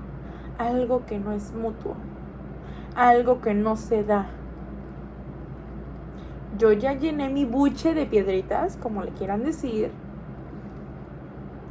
algo 0.60 1.04
que 1.08 1.18
no 1.18 1.32
es 1.32 1.52
mutuo, 1.56 1.96
algo 2.96 3.42
que 3.42 3.54
no 3.54 3.76
se 3.76 4.04
da. 4.04 4.28
Yo 6.58 6.74
ya 6.74 6.94
llené 6.94 7.30
mi 7.30 7.46
buche 7.46 7.94
de 7.94 8.06
piedritas, 8.06 8.78
como 8.78 9.04
le 9.04 9.12
quieran 9.12 9.44
decir, 9.44 9.92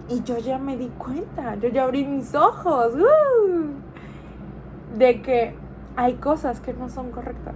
y 0.08 0.22
yo 0.22 0.38
ya 0.38 0.58
me 0.58 0.76
di 0.76 0.88
cuenta, 0.88 1.54
yo 1.56 1.68
ya 1.68 1.84
abrí 1.84 2.04
mis 2.04 2.34
ojos 2.34 2.94
¡uh! 2.94 4.98
de 4.98 5.22
que 5.22 5.54
hay 5.96 6.14
cosas 6.14 6.60
que 6.60 6.72
no 6.72 6.88
son 6.88 7.12
correctas, 7.12 7.54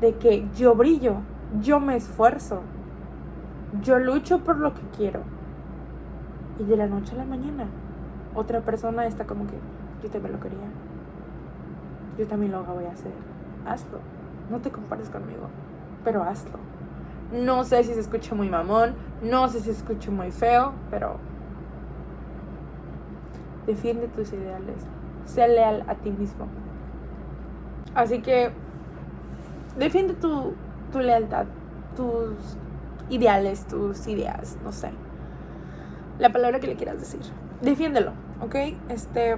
de 0.00 0.14
que 0.14 0.46
yo 0.56 0.76
brillo, 0.76 1.16
yo 1.60 1.80
me 1.80 1.96
esfuerzo, 1.96 2.60
yo 3.82 3.98
lucho 3.98 4.44
por 4.44 4.58
lo 4.58 4.74
que 4.74 4.82
quiero 4.96 5.22
y 6.60 6.64
de 6.64 6.76
la 6.76 6.86
noche 6.86 7.14
a 7.14 7.18
la 7.18 7.24
mañana, 7.24 7.66
otra 8.34 8.60
persona 8.60 9.06
está 9.06 9.24
como 9.24 9.46
que, 9.46 9.54
yo 10.02 10.10
también 10.10 10.34
lo 10.34 10.40
quería. 10.40 10.58
Yo 12.20 12.26
también 12.26 12.52
lo 12.52 12.62
voy 12.62 12.84
a 12.84 12.90
hacer. 12.90 13.12
Hazlo. 13.66 13.98
No 14.50 14.60
te 14.60 14.70
compares 14.70 15.08
conmigo, 15.08 15.48
pero 16.04 16.22
hazlo. 16.22 16.58
No 17.32 17.64
sé 17.64 17.82
si 17.82 17.94
se 17.94 18.00
escucha 18.00 18.34
muy 18.34 18.50
mamón, 18.50 18.94
no 19.22 19.48
sé 19.48 19.60
si 19.60 19.64
se 19.66 19.70
escucha 19.70 20.10
muy 20.10 20.30
feo, 20.30 20.74
pero 20.90 21.16
defiende 23.66 24.06
tus 24.08 24.34
ideales. 24.34 24.84
Sé 25.24 25.48
leal 25.48 25.82
a 25.88 25.94
ti 25.94 26.10
mismo. 26.10 26.46
Así 27.94 28.20
que 28.20 28.50
defiende 29.78 30.12
tu, 30.12 30.52
tu 30.92 30.98
lealtad, 30.98 31.46
tus 31.96 32.58
ideales, 33.08 33.66
tus 33.66 34.06
ideas, 34.06 34.58
no 34.62 34.72
sé 34.72 34.90
la 36.20 36.30
palabra 36.30 36.60
que 36.60 36.66
le 36.66 36.76
quieras 36.76 37.00
decir. 37.00 37.20
Defiéndelo, 37.62 38.12
¿ok? 38.40 38.54
Este. 38.88 39.36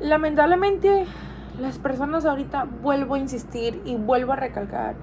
Lamentablemente, 0.00 1.06
las 1.60 1.78
personas 1.78 2.24
ahorita, 2.24 2.64
vuelvo 2.82 3.16
a 3.16 3.18
insistir 3.18 3.82
y 3.84 3.96
vuelvo 3.96 4.32
a 4.32 4.36
recalcar, 4.36 4.94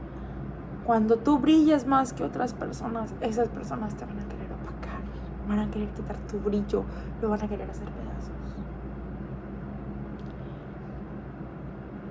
cuando 0.85 1.17
tú 1.17 1.39
brillas 1.39 1.85
más 1.85 2.13
que 2.13 2.23
otras 2.23 2.53
personas, 2.53 3.13
esas 3.19 3.49
personas 3.49 3.95
te 3.95 4.05
van 4.05 4.19
a 4.19 4.23
querer 4.23 4.47
opacar, 4.53 5.01
van 5.49 5.59
a 5.59 5.69
querer 5.69 5.89
quitar 5.89 6.15
tu 6.29 6.39
brillo, 6.39 6.85
lo 7.21 7.29
van 7.29 7.43
a 7.43 7.47
querer 7.47 7.69
hacer 7.69 7.89
pedazos. 7.89 8.31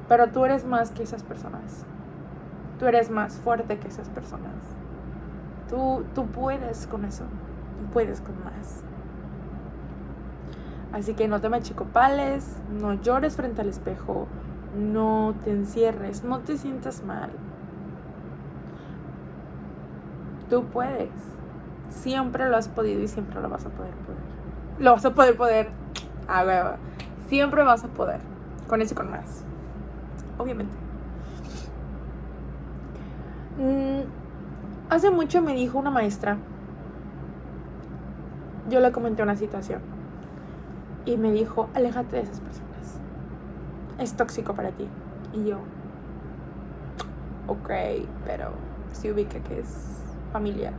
Pero 0.09 0.29
tú 0.29 0.45
eres 0.45 0.67
más 0.67 0.91
que 0.91 1.05
esas 1.05 1.23
personas. 1.23 1.87
Tú 2.79 2.87
eres 2.87 3.11
más 3.11 3.37
fuerte 3.37 3.79
que 3.79 3.89
esas 3.89 4.11
personas. 4.11 4.53
Tú, 5.71 6.05
tú 6.15 6.27
puedes 6.27 6.87
con 6.87 7.07
eso. 7.07 7.25
Tú 7.25 7.93
puedes 7.93 8.21
con 8.21 8.35
más. 8.45 8.85
Así 10.95 11.15
que 11.15 11.27
no 11.27 11.41
te 11.41 11.49
machicopales, 11.49 12.47
no 12.81 12.95
llores 12.95 13.35
frente 13.35 13.63
al 13.63 13.69
espejo, 13.69 14.29
no 14.79 15.35
te 15.43 15.51
encierres, 15.51 16.23
no 16.23 16.39
te 16.39 16.57
sientas 16.57 17.03
mal. 17.03 17.31
Tú 20.49 20.65
puedes. 20.67 21.11
Siempre 21.91 22.49
lo 22.49 22.57
has 22.57 22.69
podido 22.69 23.03
y 23.03 23.09
siempre 23.09 23.41
lo 23.41 23.49
vas 23.49 23.67
a 23.67 23.71
poder 23.71 23.93
poder. 23.93 24.23
Lo 24.79 24.93
vas 24.93 25.05
a 25.05 25.15
poder 25.15 25.37
poder. 25.37 25.71
A 26.29 26.45
ver, 26.45 26.77
siempre 27.29 27.65
vas 27.65 27.83
a 27.83 27.89
poder. 27.89 28.21
Con 28.69 28.81
eso 28.81 28.95
y 28.95 28.97
con 28.97 29.11
más. 29.11 29.43
Obviamente. 30.39 30.77
Mm, 33.59 34.03
Hace 34.91 35.11
mucho 35.11 35.43
me 35.43 35.55
dijo 35.55 35.77
una 35.77 35.91
maestra, 35.91 36.37
yo 38.71 38.79
le 38.79 38.93
comenté 38.93 39.25
una 39.25 39.35
situación 39.35 39.94
y 41.07 41.17
me 41.17 41.33
dijo, 41.33 41.69
aléjate 41.75 42.17
de 42.17 42.23
esas 42.23 42.41
personas. 42.41 42.99
Es 43.99 44.15
tóxico 44.15 44.55
para 44.55 44.71
ti. 44.71 44.89
Y 45.33 45.49
yo, 45.49 45.59
ok, 47.47 47.71
pero 48.25 48.51
si 48.93 49.11
ubica 49.11 49.41
que 49.41 49.61
es 49.61 50.03
familia. 50.33 50.73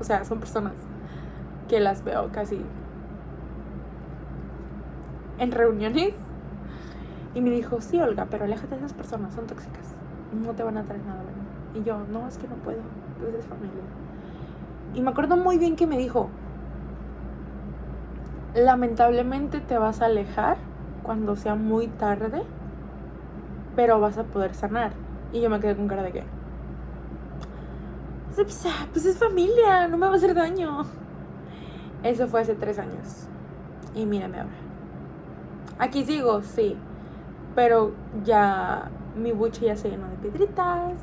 O 0.00 0.04
sea, 0.04 0.24
son 0.24 0.40
personas 0.40 0.72
que 1.68 1.80
las 1.80 2.04
veo 2.04 2.30
casi 2.32 2.60
en 5.38 5.52
reuniones. 5.52 6.14
Y 7.34 7.40
me 7.40 7.50
dijo, 7.50 7.80
sí, 7.80 7.98
Olga, 8.00 8.26
pero 8.30 8.44
aléjate 8.44 8.74
de 8.74 8.76
esas 8.76 8.92
personas, 8.92 9.34
son 9.34 9.46
tóxicas. 9.46 9.94
No 10.44 10.52
te 10.52 10.62
van 10.62 10.76
a 10.76 10.82
traer 10.82 11.02
nada 11.04 11.22
bueno. 11.22 11.42
Y 11.74 11.82
yo, 11.82 11.98
no, 12.12 12.28
es 12.28 12.36
que 12.36 12.46
no 12.48 12.56
puedo, 12.56 12.80
pues 13.18 13.34
es 13.34 13.46
familia. 13.46 13.82
Y 14.94 15.00
me 15.00 15.10
acuerdo 15.10 15.36
muy 15.36 15.56
bien 15.56 15.76
que 15.76 15.86
me 15.86 15.96
dijo, 15.96 16.28
lamentablemente 18.54 19.60
te 19.60 19.78
vas 19.78 20.02
a 20.02 20.06
alejar 20.06 20.56
cuando 21.02 21.36
sea 21.36 21.54
muy 21.54 21.88
tarde, 21.88 22.42
pero 23.76 24.00
vas 24.00 24.18
a 24.18 24.24
poder 24.24 24.54
sanar. 24.54 24.92
Y 25.32 25.40
yo 25.40 25.50
me 25.50 25.60
quedé 25.60 25.76
con 25.76 25.88
cara 25.88 26.02
de 26.02 26.12
que, 26.12 26.24
pues, 28.34 28.66
pues 28.92 29.06
es 29.06 29.18
familia, 29.18 29.88
no 29.88 29.96
me 29.96 30.06
va 30.06 30.12
a 30.12 30.16
hacer 30.16 30.34
daño. 30.34 30.84
Eso 32.02 32.28
fue 32.28 32.40
hace 32.40 32.54
tres 32.54 32.78
años. 32.78 33.28
Y 33.94 34.06
mírame 34.06 34.38
ahora. 34.38 34.52
Aquí 35.78 36.04
sigo, 36.04 36.42
sí. 36.42 36.76
Pero 37.54 37.92
ya 38.24 38.90
mi 39.16 39.32
buche 39.32 39.66
ya 39.66 39.76
se 39.76 39.90
llenó 39.90 40.08
de 40.08 40.16
piedritas 40.16 40.94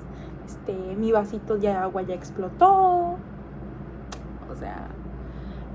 este, 0.49 0.73
mi 0.95 1.11
vasito 1.11 1.57
de 1.57 1.69
agua 1.69 2.01
ya 2.01 2.15
explotó. 2.15 3.17
O 4.49 4.55
sea, 4.57 4.87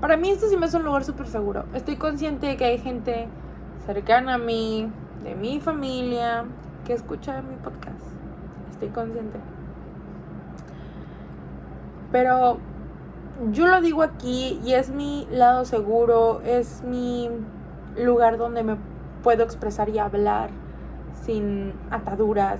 para 0.05 0.17
mí 0.17 0.29
esto 0.29 0.47
sí 0.47 0.55
me 0.55 0.67
es 0.67 0.73
un 0.75 0.83
lugar 0.83 1.03
súper 1.03 1.25
seguro. 1.25 1.65
Estoy 1.73 1.95
consciente 1.95 2.45
de 2.45 2.57
que 2.57 2.65
hay 2.65 2.77
gente 2.77 3.27
cercana 3.87 4.35
a 4.35 4.37
mí, 4.37 4.87
de 5.23 5.33
mi 5.33 5.59
familia, 5.59 6.45
que 6.85 6.93
escucha 6.93 7.41
mi 7.41 7.55
podcast. 7.55 8.05
estoy 8.69 8.89
consciente. 8.89 9.39
Pero 12.11 12.59
yo 13.51 13.65
lo 13.65 13.81
digo 13.81 14.03
aquí 14.03 14.61
y 14.63 14.73
es 14.73 14.91
mi 14.91 15.27
lado 15.31 15.65
seguro, 15.65 16.39
es 16.41 16.83
mi 16.83 17.31
lugar 17.97 18.37
donde 18.37 18.61
me 18.61 18.77
puedo 19.23 19.43
expresar 19.43 19.89
y 19.89 19.97
hablar 19.97 20.51
sin 21.23 21.73
ataduras, 21.89 22.59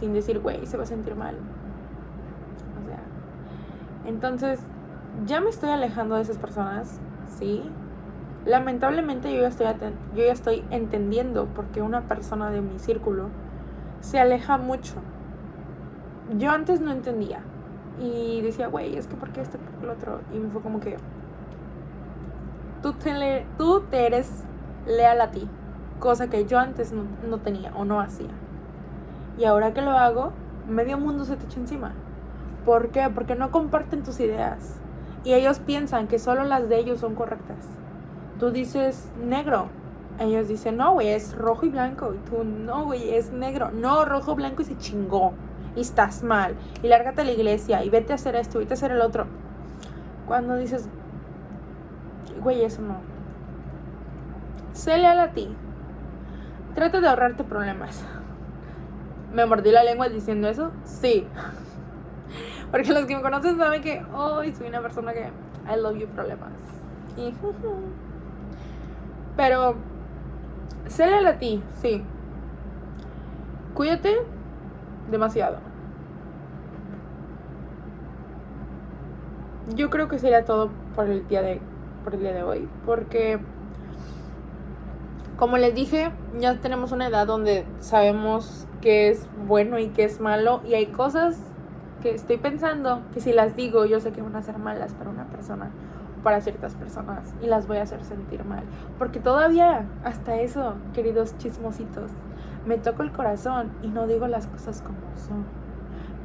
sin 0.00 0.14
decir, 0.14 0.40
güey, 0.40 0.64
se 0.64 0.78
va 0.78 0.84
a 0.84 0.86
sentir 0.86 1.14
mal. 1.14 1.34
O 2.82 2.88
sea, 2.88 3.00
entonces 4.06 4.60
ya 5.26 5.40
me 5.40 5.50
estoy 5.50 5.70
alejando 5.70 6.16
de 6.16 6.22
esas 6.22 6.38
personas, 6.38 7.00
sí. 7.38 7.62
Lamentablemente 8.44 9.32
yo 9.34 9.40
ya 9.40 9.48
estoy, 9.48 9.66
yo 10.14 10.24
ya 10.24 10.32
estoy 10.32 10.64
entendiendo 10.70 11.46
porque 11.54 11.80
una 11.80 12.02
persona 12.02 12.50
de 12.50 12.60
mi 12.60 12.78
círculo 12.78 13.28
se 14.00 14.18
aleja 14.20 14.58
mucho. 14.58 14.96
Yo 16.36 16.50
antes 16.50 16.80
no 16.80 16.92
entendía 16.92 17.40
y 18.00 18.42
decía, 18.42 18.66
güey, 18.66 18.96
es 18.96 19.06
que 19.06 19.16
por 19.16 19.30
qué 19.30 19.40
esto, 19.40 19.58
por 19.58 19.80
qué 19.80 19.86
lo 19.86 19.92
otro. 19.92 20.20
Y 20.34 20.38
me 20.38 20.50
fue 20.50 20.60
como 20.60 20.80
que 20.80 20.96
tú 22.82 22.92
te, 22.92 23.46
tú 23.56 23.82
te 23.90 24.06
eres 24.06 24.44
leal 24.86 25.20
a 25.22 25.30
ti, 25.30 25.48
cosa 26.00 26.28
que 26.28 26.44
yo 26.44 26.58
antes 26.58 26.92
no, 26.92 27.04
no 27.26 27.38
tenía 27.38 27.72
o 27.74 27.86
no 27.86 28.00
hacía. 28.00 28.30
Y 29.38 29.44
ahora 29.46 29.72
que 29.72 29.80
lo 29.80 29.92
hago, 29.92 30.32
medio 30.68 30.98
mundo 30.98 31.24
se 31.24 31.36
te 31.36 31.46
echa 31.46 31.60
encima. 31.60 31.92
¿Por 32.66 32.90
qué? 32.90 33.08
Porque 33.14 33.34
no 33.34 33.50
comparten 33.50 34.02
tus 34.02 34.20
ideas. 34.20 34.80
Y 35.24 35.32
ellos 35.32 35.58
piensan 35.58 36.06
que 36.06 36.18
solo 36.18 36.44
las 36.44 36.68
de 36.68 36.78
ellos 36.78 37.00
son 37.00 37.14
correctas. 37.14 37.66
Tú 38.38 38.50
dices 38.50 39.10
negro. 39.24 39.68
Ellos 40.20 40.46
dicen, 40.48 40.76
no, 40.76 40.92
güey, 40.92 41.08
es 41.08 41.36
rojo 41.36 41.66
y 41.66 41.70
blanco. 41.70 42.14
Y 42.14 42.18
tú, 42.28 42.44
no, 42.44 42.84
güey, 42.84 43.14
es 43.14 43.32
negro. 43.32 43.70
No, 43.70 44.04
rojo, 44.04 44.34
blanco 44.34 44.62
y 44.62 44.66
se 44.66 44.76
chingó. 44.76 45.32
Y 45.74 45.80
estás 45.80 46.22
mal. 46.22 46.54
Y 46.82 46.88
lárgate 46.88 47.22
a 47.22 47.24
la 47.24 47.32
iglesia. 47.32 47.82
Y 47.82 47.90
vete 47.90 48.12
a 48.12 48.16
hacer 48.16 48.36
esto, 48.36 48.58
vete 48.58 48.74
a 48.74 48.76
hacer 48.76 48.92
el 48.92 49.00
otro. 49.00 49.26
Cuando 50.26 50.56
dices, 50.56 50.88
güey, 52.42 52.62
eso 52.62 52.82
no. 52.82 52.96
Sé 54.72 54.98
leal 54.98 55.20
a 55.20 55.32
ti. 55.32 55.48
Trata 56.74 57.00
de 57.00 57.08
ahorrarte 57.08 57.44
problemas. 57.44 58.04
¿Me 59.32 59.46
mordí 59.46 59.70
la 59.70 59.84
lengua 59.84 60.08
diciendo 60.08 60.48
eso? 60.48 60.70
Sí. 60.84 61.26
Porque 62.74 62.92
los 62.92 63.04
que 63.04 63.14
me 63.14 63.22
conocen 63.22 63.56
saben 63.56 63.82
que 63.82 64.02
hoy 64.12 64.52
soy 64.52 64.66
una 64.66 64.80
persona 64.80 65.12
que 65.12 65.30
I 65.72 65.80
love 65.80 65.96
you 65.96 66.08
problemas. 66.08 66.50
Pero 69.36 69.76
célala 70.88 71.30
a 71.30 71.38
ti, 71.38 71.62
sí. 71.80 72.02
Cuídate 73.74 74.16
demasiado. 75.08 75.58
Yo 79.76 79.88
creo 79.88 80.08
que 80.08 80.18
sería 80.18 80.44
todo 80.44 80.70
por 80.96 81.08
el 81.08 81.28
día 81.28 81.42
de 81.42 81.60
por 82.02 82.14
el 82.14 82.22
día 82.22 82.32
de 82.32 82.42
hoy, 82.42 82.68
porque 82.84 83.38
como 85.36 85.58
les 85.58 85.76
dije, 85.76 86.10
ya 86.40 86.56
tenemos 86.56 86.90
una 86.90 87.06
edad 87.06 87.28
donde 87.28 87.66
sabemos 87.78 88.66
qué 88.80 89.10
es 89.10 89.28
bueno 89.46 89.78
y 89.78 89.90
qué 89.90 90.02
es 90.02 90.20
malo 90.20 90.60
y 90.66 90.74
hay 90.74 90.86
cosas 90.86 91.53
que 92.04 92.14
estoy 92.14 92.36
pensando 92.36 93.00
que 93.14 93.20
si 93.22 93.32
las 93.32 93.56
digo 93.56 93.86
yo 93.86 93.98
sé 93.98 94.12
que 94.12 94.20
van 94.20 94.36
a 94.36 94.42
ser 94.42 94.58
malas 94.58 94.92
para 94.92 95.08
una 95.08 95.24
persona 95.24 95.70
para 96.22 96.42
ciertas 96.42 96.74
personas 96.74 97.34
y 97.40 97.46
las 97.46 97.66
voy 97.66 97.78
a 97.78 97.82
hacer 97.82 98.04
sentir 98.04 98.44
mal. 98.44 98.62
Porque 98.98 99.20
todavía 99.20 99.86
hasta 100.04 100.36
eso 100.36 100.74
queridos 100.92 101.36
chismositos 101.38 102.10
me 102.66 102.76
toco 102.76 103.04
el 103.04 103.10
corazón 103.10 103.72
y 103.82 103.88
no 103.88 104.06
digo 104.06 104.26
las 104.26 104.46
cosas 104.46 104.82
como 104.82 104.98
son. 105.16 105.46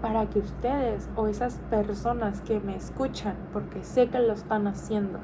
Para 0.02 0.26
que 0.26 0.40
ustedes 0.40 1.08
o 1.16 1.28
esas 1.28 1.60
personas 1.70 2.42
que 2.42 2.60
me 2.60 2.76
escuchan 2.76 3.36
porque 3.54 3.86
sé 3.86 4.10
que 4.10 4.20
lo 4.20 4.34
están 4.34 4.68
haciendo 4.68 5.20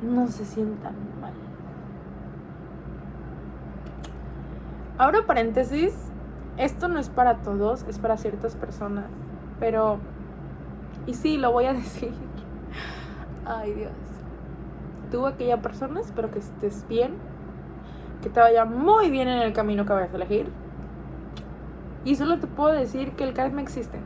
no 0.00 0.28
se 0.28 0.46
sientan 0.46 0.94
mal. 1.20 1.34
Ahora 4.96 5.26
paréntesis 5.26 6.07
esto 6.58 6.88
no 6.88 6.98
es 6.98 7.08
para 7.08 7.36
todos, 7.38 7.84
es 7.88 7.98
para 7.98 8.16
ciertas 8.16 8.56
personas. 8.56 9.06
Pero, 9.60 9.98
y 11.06 11.14
sí, 11.14 11.38
lo 11.38 11.52
voy 11.52 11.66
a 11.66 11.72
decir. 11.74 12.12
Ay 13.46 13.72
Dios. 13.72 13.92
Tú, 15.10 15.26
aquella 15.26 15.62
persona, 15.62 16.00
espero 16.00 16.30
que 16.30 16.40
estés 16.40 16.86
bien. 16.88 17.14
Que 18.22 18.28
te 18.28 18.40
vaya 18.40 18.64
muy 18.64 19.10
bien 19.10 19.28
en 19.28 19.38
el 19.38 19.52
camino 19.52 19.86
que 19.86 19.92
vayas 19.92 20.12
a 20.12 20.16
elegir. 20.16 20.50
Y 22.04 22.16
solo 22.16 22.38
te 22.38 22.46
puedo 22.46 22.72
decir 22.72 23.12
que 23.12 23.24
el 23.24 23.32
karma 23.32 23.62
existe. 23.62 24.00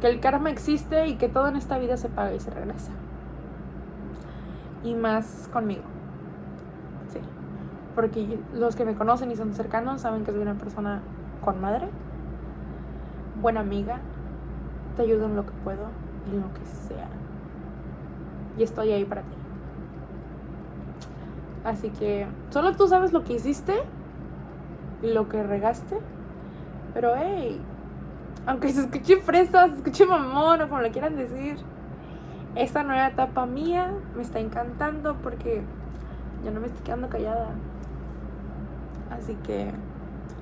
Que 0.00 0.08
el 0.08 0.20
karma 0.20 0.50
existe 0.50 1.06
y 1.08 1.16
que 1.16 1.28
todo 1.28 1.48
en 1.48 1.56
esta 1.56 1.78
vida 1.78 1.96
se 1.96 2.10
paga 2.10 2.34
y 2.34 2.40
se 2.40 2.50
regresa. 2.50 2.92
Y 4.84 4.94
más 4.94 5.48
conmigo 5.52 5.95
porque 7.96 8.38
los 8.52 8.76
que 8.76 8.84
me 8.84 8.94
conocen 8.94 9.32
y 9.32 9.36
son 9.36 9.54
cercanos 9.54 10.02
saben 10.02 10.24
que 10.24 10.30
soy 10.30 10.42
una 10.42 10.54
persona 10.54 11.00
con 11.42 11.60
madre, 11.60 11.88
buena 13.40 13.60
amiga, 13.60 14.00
te 14.96 15.02
ayudo 15.02 15.24
en 15.24 15.34
lo 15.34 15.46
que 15.46 15.52
puedo 15.64 15.88
y 16.30 16.36
en 16.36 16.42
lo 16.42 16.52
que 16.52 16.64
sea. 16.66 17.08
Y 18.58 18.62
estoy 18.62 18.92
ahí 18.92 19.06
para 19.06 19.22
ti. 19.22 19.36
Así 21.64 21.88
que 21.88 22.26
solo 22.50 22.76
tú 22.76 22.86
sabes 22.86 23.12
lo 23.14 23.24
que 23.24 23.32
hiciste 23.32 23.74
y 25.02 25.12
lo 25.12 25.28
que 25.28 25.42
regaste. 25.42 25.96
Pero 26.92 27.14
hey, 27.16 27.60
aunque 28.46 28.68
se 28.68 28.82
escuche 28.82 29.20
fresa, 29.22 29.68
se 29.68 29.76
escuche 29.76 30.04
mamón 30.04 30.60
o 30.60 30.68
como 30.68 30.82
le 30.82 30.90
quieran 30.90 31.16
decir, 31.16 31.56
esta 32.56 32.82
nueva 32.82 33.08
etapa 33.08 33.46
mía 33.46 33.90
me 34.14 34.22
está 34.22 34.38
encantando 34.38 35.16
porque 35.22 35.62
ya 36.44 36.50
no 36.50 36.60
me 36.60 36.66
estoy 36.66 36.82
quedando 36.84 37.08
callada. 37.08 37.48
Así 39.10 39.34
que 39.36 39.70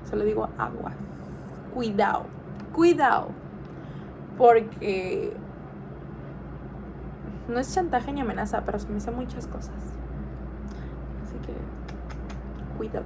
se 0.03 0.15
lo 0.15 0.23
digo 0.23 0.49
agua. 0.57 0.91
Cuidado, 1.73 2.25
cuidado. 2.73 3.27
Porque 4.37 5.35
no 7.47 7.59
es 7.59 7.73
chantaje 7.73 8.11
ni 8.11 8.21
amenaza, 8.21 8.63
pero 8.65 8.79
se 8.79 8.87
me 8.89 8.97
hacen 8.97 9.15
muchas 9.15 9.47
cosas. 9.47 9.75
Así 11.23 11.37
que 11.45 11.53
cuidado. 12.77 13.05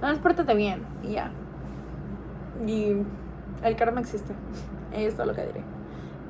No, 0.00 0.14
pórtate 0.20 0.54
bien 0.54 0.82
y 1.02 1.12
ya. 1.12 1.30
Y 2.66 3.02
el 3.62 3.76
karma 3.76 4.00
existe. 4.00 4.34
Eso 4.92 5.22
es 5.22 5.28
lo 5.28 5.34
que 5.34 5.46
diré. 5.46 5.62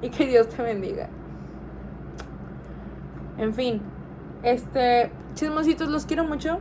Y 0.02 0.10
que 0.10 0.26
Dios 0.26 0.48
te 0.48 0.62
bendiga. 0.62 1.08
En 3.38 3.52
fin, 3.52 3.82
este, 4.42 5.10
chismositos, 5.34 5.88
los 5.88 6.06
quiero 6.06 6.24
mucho. 6.24 6.58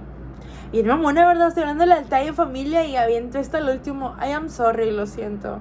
Y 0.76 0.80
es 0.80 0.86
mamona, 0.86 1.26
¿verdad? 1.26 1.48
Estoy 1.48 1.64
hablando 1.64 1.84
de 1.86 1.88
la 1.88 2.02
detalle 2.02 2.34
familia 2.34 2.84
y 2.84 2.98
aviento 2.98 3.40
esto 3.40 3.56
al 3.56 3.70
último. 3.70 4.14
I 4.20 4.34
am 4.34 4.50
sorry, 4.50 4.92
lo 4.92 5.06
siento. 5.06 5.60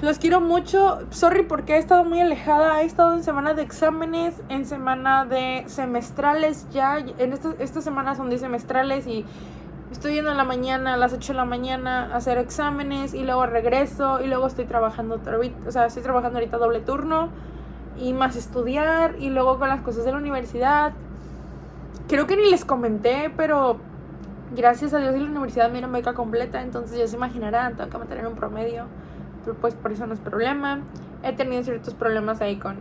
Los 0.00 0.18
quiero 0.18 0.40
mucho. 0.40 1.00
Sorry 1.10 1.42
porque 1.42 1.74
he 1.74 1.78
estado 1.78 2.02
muy 2.02 2.18
alejada. 2.22 2.80
He 2.80 2.86
estado 2.86 3.12
en 3.12 3.22
semana 3.22 3.52
de 3.52 3.60
exámenes, 3.60 4.40
en 4.48 4.64
semana 4.64 5.26
de 5.26 5.64
semestrales 5.66 6.66
ya. 6.72 6.96
En 6.96 7.34
estas, 7.34 7.56
estas 7.58 7.84
semanas 7.84 8.16
son 8.16 8.30
de 8.30 8.38
semestrales 8.38 9.06
y 9.06 9.26
estoy 9.92 10.14
yendo 10.14 10.30
en 10.30 10.38
la 10.38 10.44
mañana, 10.44 10.94
a 10.94 10.96
las 10.96 11.12
8 11.12 11.34
de 11.34 11.36
la 11.36 11.44
mañana, 11.44 12.14
a 12.14 12.16
hacer 12.16 12.38
exámenes 12.38 13.12
y 13.12 13.24
luego 13.24 13.44
regreso 13.44 14.22
y 14.22 14.28
luego 14.28 14.46
estoy 14.46 14.64
trabajando, 14.64 15.20
o 15.66 15.70
sea, 15.70 15.84
estoy 15.84 16.02
trabajando 16.02 16.38
ahorita 16.38 16.56
doble 16.56 16.80
turno 16.80 17.28
y 17.98 18.14
más 18.14 18.34
estudiar 18.36 19.16
y 19.18 19.28
luego 19.28 19.58
con 19.58 19.68
las 19.68 19.82
cosas 19.82 20.06
de 20.06 20.12
la 20.12 20.16
universidad 20.16 20.94
creo 22.10 22.26
que 22.26 22.36
ni 22.36 22.50
les 22.50 22.64
comenté, 22.64 23.32
pero 23.36 23.78
gracias 24.56 24.92
a 24.92 24.98
Dios 24.98 25.14
y 25.14 25.20
la 25.20 25.26
universidad 25.26 25.68
me 25.68 25.74
dieron 25.74 25.92
beca 25.92 26.12
completa, 26.12 26.60
entonces 26.60 26.98
ya 26.98 27.06
se 27.06 27.14
imaginarán, 27.14 27.76
tengo 27.76 27.88
que 27.88 27.98
mantener 27.98 28.26
un 28.26 28.34
promedio, 28.34 28.86
pero 29.44 29.56
pues 29.56 29.74
por 29.76 29.92
eso 29.92 30.06
no 30.08 30.14
es 30.14 30.20
problema. 30.20 30.80
He 31.22 31.32
tenido 31.34 31.62
ciertos 31.62 31.94
problemas 31.94 32.40
ahí 32.40 32.56
con, 32.56 32.78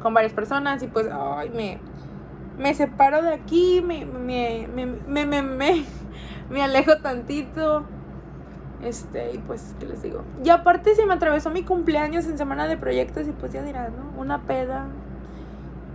con 0.00 0.14
varias 0.14 0.32
personas 0.32 0.82
y 0.82 0.86
pues, 0.86 1.06
ay, 1.12 1.50
me, 1.50 1.80
me 2.58 2.72
separo 2.72 3.20
de 3.22 3.34
aquí, 3.34 3.82
me, 3.84 4.06
me, 4.06 4.66
me, 5.06 5.26
me, 5.26 5.84
me 6.50 6.62
alejo 6.62 6.96
tantito. 6.96 7.84
Este, 8.82 9.34
y 9.34 9.38
pues, 9.38 9.76
¿qué 9.78 9.86
les 9.86 10.02
digo? 10.02 10.22
Y 10.42 10.48
aparte 10.48 10.94
se 10.94 11.04
me 11.04 11.14
atravesó 11.14 11.50
mi 11.50 11.62
cumpleaños 11.62 12.26
en 12.26 12.38
semana 12.38 12.66
de 12.66 12.76
proyectos 12.76 13.28
y 13.28 13.32
pues 13.32 13.52
ya 13.52 13.62
dirán, 13.62 13.92
¿no? 13.96 14.20
Una 14.20 14.42
peda, 14.42 14.86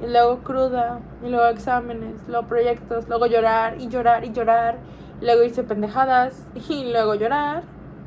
y 0.02 0.08
luego 0.08 0.40
cruda, 0.40 1.00
y 1.24 1.30
luego 1.30 1.48
exámenes, 1.48 2.28
luego 2.28 2.48
proyectos, 2.48 3.08
luego 3.08 3.26
llorar 3.26 3.80
y 3.80 3.88
llorar 3.88 4.24
y 4.26 4.32
llorar, 4.32 4.78
luego 5.22 5.44
irse 5.44 5.64
pendejadas, 5.64 6.44
y 6.70 6.92
luego 6.92 7.16
llorar, 7.16 7.64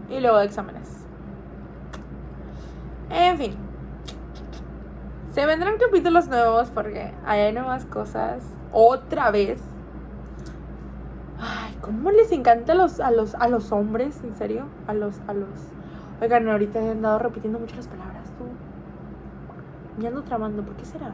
y 0.08 0.20
luego 0.20 0.40
exámenes. 0.40 1.04
En 3.10 3.38
fin. 3.38 3.54
Se 5.32 5.46
vendrán 5.46 5.78
capítulos 5.78 6.28
nuevos 6.28 6.70
porque 6.70 7.12
hay 7.24 7.52
nuevas 7.52 7.84
cosas. 7.84 8.42
Otra 8.72 9.30
vez. 9.30 9.60
Ay, 11.40 11.76
¿Cómo 11.80 12.10
les 12.10 12.30
encanta 12.32 12.72
a 12.72 12.76
los, 12.76 13.00
a 13.00 13.10
los, 13.10 13.34
a 13.34 13.48
los 13.48 13.72
hombres? 13.72 14.20
¿En 14.22 14.34
serio? 14.36 14.66
A 14.86 14.94
los, 14.94 15.16
a 15.26 15.32
los. 15.32 15.48
Oigan, 16.20 16.48
ahorita 16.48 16.80
he 16.80 16.90
andado 16.90 17.18
repitiendo 17.18 17.58
mucho 17.58 17.76
las 17.76 17.88
palabras, 17.88 18.24
tú. 18.38 18.44
Me 20.00 20.08
ando 20.08 20.22
tramando, 20.22 20.62
¿por 20.62 20.74
qué 20.74 20.84
será? 20.84 21.12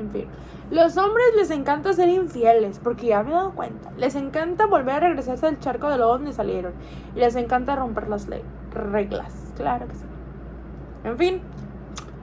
En 0.00 0.10
fin. 0.10 0.26
Los 0.70 0.96
hombres 0.96 1.26
les 1.36 1.50
encanta 1.50 1.92
ser 1.92 2.08
infieles, 2.08 2.80
porque 2.82 3.06
ya 3.06 3.22
me 3.22 3.30
he 3.30 3.34
dado 3.34 3.52
cuenta. 3.52 3.90
Les 3.96 4.14
encanta 4.14 4.66
volver 4.66 4.94
a 4.96 5.00
regresarse 5.00 5.46
al 5.46 5.60
charco 5.60 5.88
de 5.88 5.98
lo 5.98 6.08
donde 6.08 6.32
salieron. 6.32 6.72
Y 7.14 7.20
les 7.20 7.36
encanta 7.36 7.76
romper 7.76 8.08
las 8.08 8.26
reglas. 8.72 9.52
Claro 9.56 9.86
que 9.86 9.94
sí. 9.94 10.04
En 11.04 11.18
fin. 11.18 11.42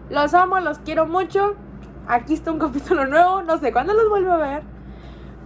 Los 0.10 0.34
amo, 0.34 0.60
los 0.60 0.80
quiero 0.80 1.06
mucho. 1.06 1.56
Aquí 2.08 2.34
está 2.34 2.52
un 2.52 2.60
capítulo 2.60 3.06
nuevo. 3.06 3.44
No 3.44 3.58
sé 3.58 3.72
cuándo 3.72 3.94
los 3.94 4.10
vuelvo 4.10 4.32
a 4.32 4.38
ver. 4.38 4.64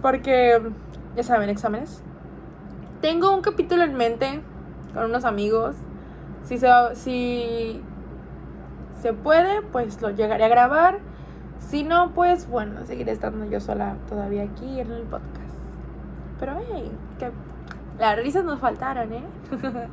Porque, 0.02 0.60
ya 1.14 1.22
saben, 1.22 1.48
exámenes. 1.48 2.02
Tengo 3.00 3.32
un 3.32 3.42
capítulo 3.42 3.84
en 3.84 3.94
mente 3.94 4.40
con 4.94 5.04
unos 5.04 5.24
amigos. 5.24 5.76
Si 6.42 6.58
se, 6.58 6.68
si 6.94 7.82
se 9.00 9.12
puede, 9.12 9.62
pues 9.62 10.00
lo 10.00 10.10
llegaré 10.10 10.44
a 10.44 10.48
grabar. 10.48 10.98
Si 11.58 11.82
no, 11.82 12.12
pues 12.12 12.48
bueno, 12.48 12.86
seguiré 12.86 13.12
estando 13.12 13.44
yo 13.46 13.60
sola 13.60 13.96
todavía 14.08 14.44
aquí 14.44 14.80
en 14.80 14.92
el 14.92 15.02
podcast. 15.02 15.30
Pero 16.38 16.56
hey, 16.70 16.92
que 17.18 17.30
las 17.98 18.16
risas 18.18 18.44
nos 18.44 18.60
faltaron, 18.60 19.12
¿eh? 19.12 19.24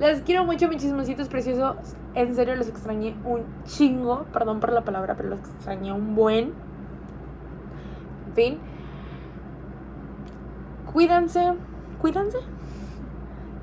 les 0.00 0.20
quiero 0.22 0.44
mucho, 0.44 0.68
mis 0.68 0.82
chismositos 0.82 1.28
preciosos. 1.28 1.76
En 2.14 2.34
serio, 2.34 2.54
los 2.54 2.68
extrañé 2.68 3.16
un 3.24 3.44
chingo. 3.64 4.24
Perdón 4.32 4.60
por 4.60 4.72
la 4.72 4.82
palabra, 4.82 5.14
pero 5.16 5.30
los 5.30 5.40
extrañé 5.40 5.92
un 5.92 6.14
buen. 6.14 6.52
En 8.28 8.34
fin. 8.34 8.58
Cuídense. 10.92 11.54
Cuídense. 12.00 12.38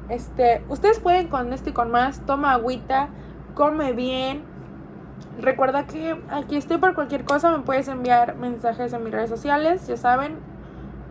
Este, 0.09 0.63
ustedes 0.69 0.99
pueden 0.99 1.27
con 1.27 1.53
esto 1.53 1.69
y 1.69 1.73
con 1.73 1.91
más. 1.91 2.25
Toma 2.25 2.53
agüita. 2.53 3.09
Come 3.53 3.93
bien 3.93 4.52
Recuerda 5.39 5.87
que 5.87 6.15
aquí 6.29 6.57
estoy 6.57 6.77
por 6.77 6.93
cualquier 6.93 7.25
cosa, 7.25 7.57
me 7.57 7.63
puedes 7.63 7.87
enviar 7.87 8.35
mensajes 8.35 8.93
en 8.93 9.03
mis 9.03 9.11
redes 9.11 9.29
sociales, 9.29 9.87
ya 9.87 9.97
saben, 9.97 10.37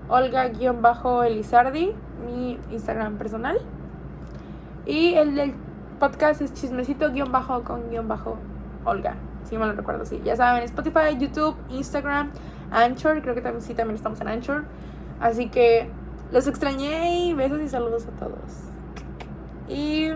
Olga-Elizardi, 0.09 1.93
mi 2.25 2.59
Instagram 2.71 3.19
personal. 3.19 3.59
Y 4.87 5.15
el 5.15 5.35
del 5.35 5.55
podcast 5.99 6.41
es 6.41 6.55
chismecito-con-olga, 6.55 9.15
si 9.45 9.59
me 9.59 9.67
lo 9.67 9.73
recuerdo, 9.73 10.05
sí. 10.05 10.21
Ya 10.25 10.37
saben, 10.37 10.63
Spotify, 10.63 11.19
YouTube, 11.19 11.57
Instagram, 11.71 12.31
Anchor, 12.71 13.23
creo 13.23 13.35
que 13.35 13.41
también, 13.41 13.63
sí, 13.63 13.75
también 13.75 13.97
estamos 13.97 14.21
en 14.21 14.29
Anchor. 14.29 14.67
Así 15.21 15.49
que 15.49 15.91
los 16.33 16.47
extrañé 16.47 17.27
y 17.27 17.35
besos 17.35 17.61
y 17.61 17.69
saludos 17.69 18.07
a 18.07 18.13
todos. 18.19 18.39
Y 19.69 20.11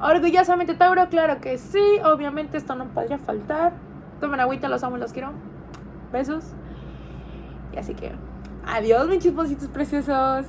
Orgullosamente 0.00 0.74
Tauro, 0.74 1.08
claro 1.08 1.40
que 1.40 1.58
sí. 1.58 1.82
Obviamente 2.04 2.56
esto 2.56 2.74
no 2.74 2.86
podría 2.86 3.18
faltar. 3.18 3.72
Tomen 4.20 4.40
agüita, 4.40 4.68
los 4.68 4.82
amo, 4.84 4.96
los 4.96 5.12
quiero. 5.12 5.32
Besos. 6.12 6.44
Y 7.72 7.78
así 7.78 7.94
que, 7.94 8.12
adiós, 8.66 9.08
mis 9.08 9.18
chismositos 9.18 9.68
preciosos. 9.68 10.46